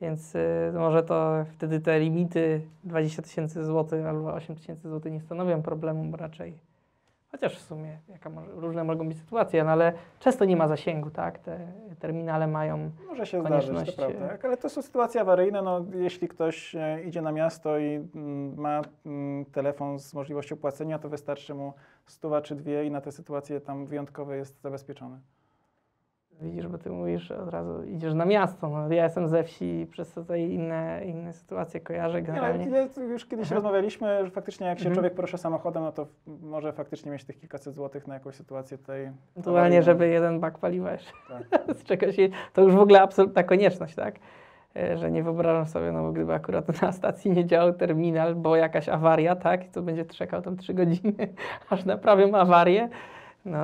więc 0.00 0.34
y, 0.34 0.72
może 0.74 1.02
to 1.02 1.44
wtedy 1.52 1.80
te 1.80 2.00
limity 2.00 2.60
20 2.84 3.22
tysięcy 3.22 3.64
złotych 3.64 4.06
albo 4.06 4.34
8 4.34 4.56
tysięcy 4.56 4.88
złotych 4.88 5.12
nie 5.12 5.20
stanowią 5.20 5.62
problemu, 5.62 6.04
bo 6.04 6.16
raczej, 6.16 6.54
chociaż 7.32 7.56
w 7.58 7.62
sumie 7.62 7.98
jaka 8.08 8.30
może, 8.30 8.52
różne 8.52 8.84
mogą 8.84 9.08
być 9.08 9.18
sytuacje, 9.18 9.64
no 9.64 9.70
ale 9.70 9.92
często 10.20 10.44
nie 10.44 10.56
ma 10.56 10.68
zasięgu, 10.68 11.10
tak? 11.10 11.38
Te 11.38 11.58
terminale 11.98 12.46
mają 12.46 12.90
Może 13.08 13.26
się 13.26 13.40
zdarzyć, 13.40 13.68
to 13.68 13.72
Konieczność, 13.74 13.96
prawda. 13.96 14.28
tak? 14.28 14.44
Ale 14.44 14.56
to 14.56 14.68
są 14.68 14.82
sytuacje 14.82 15.20
awaryjne. 15.20 15.62
No, 15.62 15.84
jeśli 15.94 16.28
ktoś 16.28 16.74
e, 16.74 17.02
idzie 17.02 17.22
na 17.22 17.32
miasto 17.32 17.78
i 17.78 17.94
mm, 18.14 18.54
ma 18.56 18.82
mm, 19.06 19.44
telefon 19.44 19.98
z 19.98 20.14
możliwością 20.14 20.56
płacenia, 20.56 20.98
to 20.98 21.08
wystarczy 21.08 21.54
mu 21.54 21.72
stuwa 22.06 22.42
czy 22.42 22.54
dwie 22.54 22.84
i 22.84 22.90
na 22.90 23.00
te 23.00 23.12
sytuacje 23.12 23.60
tam 23.60 23.86
wyjątkowe 23.86 24.36
jest 24.36 24.60
zabezpieczony. 24.62 25.18
Widzisz, 26.40 26.68
bo 26.68 26.78
ty 26.78 26.90
mówisz 26.90 27.30
od 27.30 27.48
razu, 27.50 27.84
idziesz 27.84 28.14
na 28.14 28.24
miasto. 28.24 28.68
No, 28.68 28.92
ja 28.92 29.04
jestem 29.04 29.28
ze 29.28 29.44
wsi, 29.44 29.86
przez 29.90 30.12
to 30.12 30.20
tutaj 30.20 30.50
inne, 30.50 31.00
inne 31.04 31.32
sytuacje 31.32 31.80
kojarzę 31.80 32.20
Nie, 32.20 32.26
generalnie. 32.26 32.68
ja 32.68 32.88
tu 32.88 33.02
już 33.02 33.26
kiedyś 33.26 33.46
Aha. 33.46 33.54
rozmawialiśmy, 33.54 34.24
że 34.24 34.30
faktycznie 34.30 34.66
jak 34.66 34.78
się 34.78 34.82
Mhm. 34.82 34.94
człowiek 34.94 35.14
porusza 35.14 35.36
samochodem, 35.38 35.82
no 35.82 35.92
to 35.92 36.06
może 36.42 36.72
faktycznie 36.72 37.12
mieć 37.12 37.24
tych 37.24 37.38
kilkaset 37.40 37.74
złotych 37.74 38.06
na 38.06 38.14
jakąś 38.14 38.34
sytuację 38.34 38.78
tutaj. 38.78 39.10
Ewentualnie, 39.32 39.82
żeby 39.82 40.08
jeden 40.08 40.40
bak 40.40 40.58
paliwa. 40.58 40.90
Tak. 41.28 41.42
z 41.78 41.84
czego 41.84 42.12
się, 42.12 42.28
to 42.52 42.62
już 42.62 42.74
w 42.74 42.80
ogóle 42.80 43.00
absolutna 43.02 43.42
konieczność, 43.42 43.94
tak? 43.94 44.14
E, 44.76 44.98
Że 44.98 45.10
nie 45.10 45.22
wyobrażam 45.22 45.66
sobie, 45.66 45.92
no 45.92 46.02
bo 46.02 46.12
gdyby 46.12 46.34
akurat 46.34 46.82
na 46.82 46.92
stacji 46.92 47.30
nie 47.30 47.46
działał 47.46 47.72
terminal, 47.72 48.34
bo 48.34 48.56
jakaś 48.56 48.88
awaria, 48.88 49.36
tak? 49.36 49.66
I 49.66 49.70
to 49.70 49.82
będzie 49.82 50.04
czekał 50.04 50.42
tam 50.42 50.56
3 50.56 50.74
godziny, 50.74 51.14
aż 51.70 51.84
naprawią 51.84 52.34
awarię, 52.34 52.88
no 53.44 53.58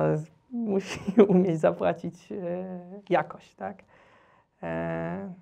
musi 0.51 0.99
umieć 1.27 1.59
zapłacić 1.59 2.31
e, 2.31 2.65
jakoś, 3.09 3.55
tak? 3.55 3.83
E, 4.63 5.33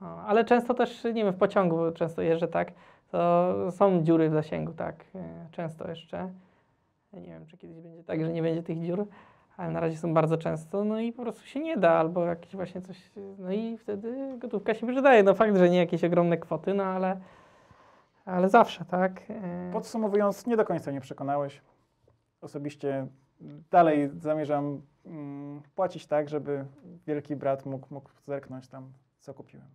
o, 0.00 0.20
ale 0.20 0.44
często 0.44 0.74
też, 0.74 1.04
nie 1.04 1.24
wiem, 1.24 1.32
w 1.32 1.38
pociągu, 1.38 1.76
bo 1.76 1.92
często 1.92 2.22
jeżdżę, 2.22 2.48
tak? 2.48 2.72
To 3.10 3.54
są 3.70 4.02
dziury 4.02 4.30
w 4.30 4.32
zasięgu, 4.32 4.72
tak? 4.72 5.04
E, 5.14 5.46
często 5.50 5.88
jeszcze. 5.88 6.30
Nie 7.12 7.26
wiem, 7.26 7.46
czy 7.46 7.56
kiedyś 7.56 7.80
będzie 7.80 8.04
tak, 8.04 8.24
że 8.24 8.32
nie 8.32 8.42
będzie 8.42 8.62
tych 8.62 8.80
dziur 8.80 9.06
ale 9.56 9.70
na 9.70 9.80
razie 9.80 9.96
są 9.96 10.14
bardzo 10.14 10.38
często, 10.38 10.84
no 10.84 11.00
i 11.00 11.12
po 11.12 11.22
prostu 11.22 11.46
się 11.46 11.60
nie 11.60 11.76
da, 11.76 11.90
albo 11.90 12.24
jakieś 12.24 12.56
właśnie 12.56 12.80
coś, 12.80 13.10
no 13.38 13.52
i 13.52 13.78
wtedy 13.78 14.34
gotówka 14.38 14.74
się 14.74 14.86
przydaje. 14.86 15.22
No 15.22 15.34
fakt, 15.34 15.56
że 15.56 15.70
nie 15.70 15.78
jakieś 15.78 16.04
ogromne 16.04 16.38
kwoty, 16.38 16.74
no 16.74 16.84
ale, 16.84 17.20
ale 18.24 18.48
zawsze, 18.48 18.84
tak? 18.84 19.22
Podsumowując, 19.72 20.46
nie 20.46 20.56
do 20.56 20.64
końca 20.64 20.90
mnie 20.90 21.00
przekonałeś. 21.00 21.62
Osobiście 22.40 23.06
dalej 23.70 24.10
zamierzam 24.18 24.82
mm, 25.06 25.62
płacić 25.74 26.06
tak, 26.06 26.28
żeby 26.28 26.64
wielki 27.06 27.36
brat 27.36 27.66
mógł, 27.66 27.86
mógł 27.90 28.10
zerknąć 28.26 28.68
tam, 28.68 28.92
co 29.20 29.34
kupiłem. 29.34 29.68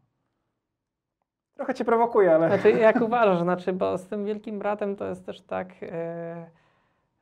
Trochę 1.56 1.74
cię 1.74 1.86
prowokuje, 1.86 2.36
ale 2.36 2.47
Znaczy, 2.47 2.71
jak 2.71 3.02
uważasz, 3.02 3.39
znaczy, 3.39 3.74
bo 3.74 3.97
z 3.97 4.08
tym 4.08 4.26
wielkim 4.26 4.60
bratem 4.60 4.95
to 4.95 5.06
jest 5.06 5.26
też 5.26 5.41
tak, 5.41 5.67
e, 5.82 6.50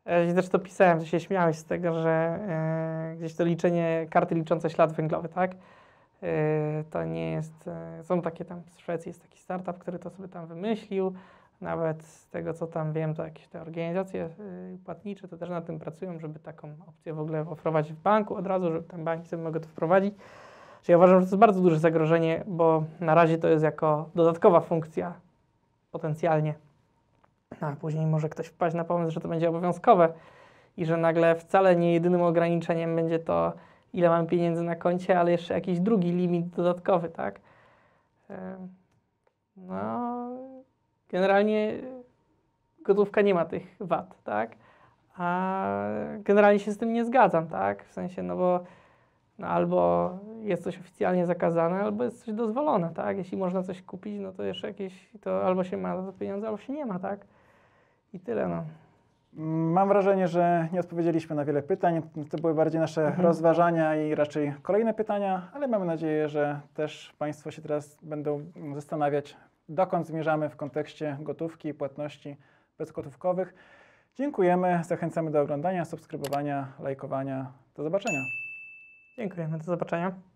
ja 0.06 0.34
też 0.34 0.50
to 0.50 0.60
pisałem, 0.60 1.00
że 1.00 1.06
się 1.06 1.20
śmiałeś 1.20 1.58
z 1.58 1.66
tego, 1.66 1.94
że 1.94 2.10
e, 2.10 3.16
gdzieś 3.18 3.36
to 3.36 3.44
liczenie, 3.44 4.08
karty 4.10 4.36
liczące 4.36 4.70
ślad 4.70 4.94
węglowy, 4.94 5.30
tak? 5.30 5.52
E, 6.24 6.84
to 6.90 7.04
nie 7.04 7.32
jest, 7.32 7.68
e, 7.68 8.04
są 8.04 8.22
takie 8.22 8.46
tam, 8.46 8.62
w 8.64 8.82
Szwecji 8.82 9.10
jest 9.10 9.22
taki 9.22 9.40
startup, 9.40 9.78
który 9.78 10.00
to 10.00 10.10
sobie 10.10 10.28
tam 10.28 10.48
wymyślił, 10.48 11.14
nawet 11.62 12.04
z 12.04 12.30
tego, 12.30 12.54
co 12.54 12.68
tam 12.68 12.94
wiem, 12.94 13.14
to 13.14 13.24
jakieś 13.24 13.48
te 13.48 13.62
organizacje 13.62 14.24
e, 14.24 14.30
płatnicze 14.86 15.28
to 15.28 15.38
też 15.38 15.50
nad 15.50 15.66
tym 15.66 15.80
pracują, 15.80 16.20
żeby 16.20 16.40
taką 16.40 16.76
opcję 16.88 17.14
w 17.14 17.20
ogóle 17.20 17.46
wprowadzić 17.56 17.94
w 17.94 18.02
banku 18.02 18.36
od 18.36 18.48
razu, 18.48 18.72
żeby 18.72 18.88
tam 18.88 19.04
banki 19.04 19.28
sobie 19.28 19.44
mogły 19.44 19.60
to 19.60 19.68
wprowadzić. 19.68 20.16
Czyli 20.82 20.92
ja 20.92 20.98
uważam, 20.98 21.20
że 21.20 21.26
to 21.26 21.30
jest 21.30 21.40
bardzo 21.40 21.62
duże 21.62 21.80
zagrożenie, 21.80 22.44
bo 22.48 22.84
na 23.00 23.16
razie 23.16 23.38
to 23.38 23.48
jest 23.48 23.64
jako 23.64 24.10
dodatkowa 24.16 24.60
funkcja 24.60 25.14
potencjalnie. 25.92 26.54
No, 27.62 27.68
A 27.68 27.76
później 27.76 28.06
może 28.06 28.30
ktoś 28.30 28.48
wpaść 28.48 28.76
na 28.76 28.84
pomysł, 28.84 29.12
że 29.12 29.20
to 29.20 29.28
będzie 29.28 29.50
obowiązkowe 29.50 30.14
i 30.78 30.86
że 30.86 30.98
nagle 30.98 31.36
wcale 31.36 31.76
nie 31.76 31.94
jedynym 31.94 32.22
ograniczeniem 32.22 32.96
będzie 32.96 33.20
to, 33.20 33.54
ile 33.94 34.10
mam 34.10 34.28
pieniędzy 34.28 34.64
na 34.64 34.76
koncie, 34.76 35.20
ale 35.20 35.32
jeszcze 35.32 35.54
jakiś 35.54 35.80
drugi 35.80 36.12
limit 36.12 36.50
dodatkowy, 36.50 37.10
tak? 37.10 37.40
No, 39.58 40.49
generalnie 41.10 41.74
gotówka 42.86 43.22
nie 43.22 43.34
ma 43.34 43.46
tych 43.46 43.76
wad, 43.80 44.24
tak? 44.24 44.56
A 45.18 45.66
generalnie 46.20 46.60
się 46.60 46.72
z 46.72 46.78
tym 46.78 46.94
nie 46.94 47.06
zgadzam, 47.06 47.48
tak? 47.48 47.84
W 47.84 47.94
sensie, 47.94 48.24
no 48.24 48.36
bo 48.38 48.60
no 49.40 49.48
albo 49.48 50.10
jest 50.42 50.64
coś 50.64 50.80
oficjalnie 50.80 51.26
zakazane, 51.26 51.82
albo 51.84 52.04
jest 52.04 52.26
coś 52.26 52.34
dozwolone, 52.36 52.90
tak? 52.96 53.18
Jeśli 53.18 53.38
można 53.38 53.64
coś 53.64 53.82
kupić, 53.82 54.20
no 54.20 54.32
to 54.32 54.44
jeszcze 54.44 54.68
jakieś, 54.68 55.10
to 55.22 55.44
albo 55.46 55.64
się 55.64 55.78
ma 55.78 55.98
za 56.02 56.12
to 56.12 56.18
pieniądze, 56.18 56.48
albo 56.48 56.58
się 56.58 56.74
nie 56.74 56.86
ma, 56.86 57.00
tak? 57.00 57.20
I 58.14 58.20
tyle, 58.20 58.48
no. 58.48 58.64
Mam 59.74 59.88
wrażenie, 59.88 60.28
że 60.28 60.68
nie 60.74 60.80
odpowiedzieliśmy 60.80 61.36
na 61.36 61.46
wiele 61.46 61.62
pytań. 61.62 62.02
To 62.30 62.38
były 62.38 62.54
bardziej 62.54 62.82
nasze 62.82 63.06
Mhm. 63.08 63.24
rozważania 63.26 63.96
i 63.96 64.16
raczej 64.16 64.54
kolejne 64.62 64.94
pytania, 64.94 65.42
ale 65.54 65.68
mamy 65.68 65.86
nadzieję, 65.86 66.30
że 66.30 66.60
też 66.74 67.14
Państwo 67.18 67.52
się 67.52 67.62
teraz 67.62 67.98
będą 68.02 68.42
zastanawiać, 68.74 69.38
dokąd 69.70 70.08
zmierzamy 70.08 70.50
w 70.50 70.56
kontekście 70.56 71.18
gotówki 71.20 71.68
i 71.68 71.74
płatności 71.74 72.38
bezgotówkowych. 72.78 73.54
Dziękujemy, 74.16 74.82
zachęcamy 74.84 75.32
do 75.32 75.42
oglądania, 75.42 75.86
subskrybowania, 75.86 76.74
lajkowania. 76.80 77.52
Do 77.76 77.84
zobaczenia. 77.84 78.20
Dziękujemy, 79.18 79.58
do 79.58 79.64
zobaczenia. 79.64 80.29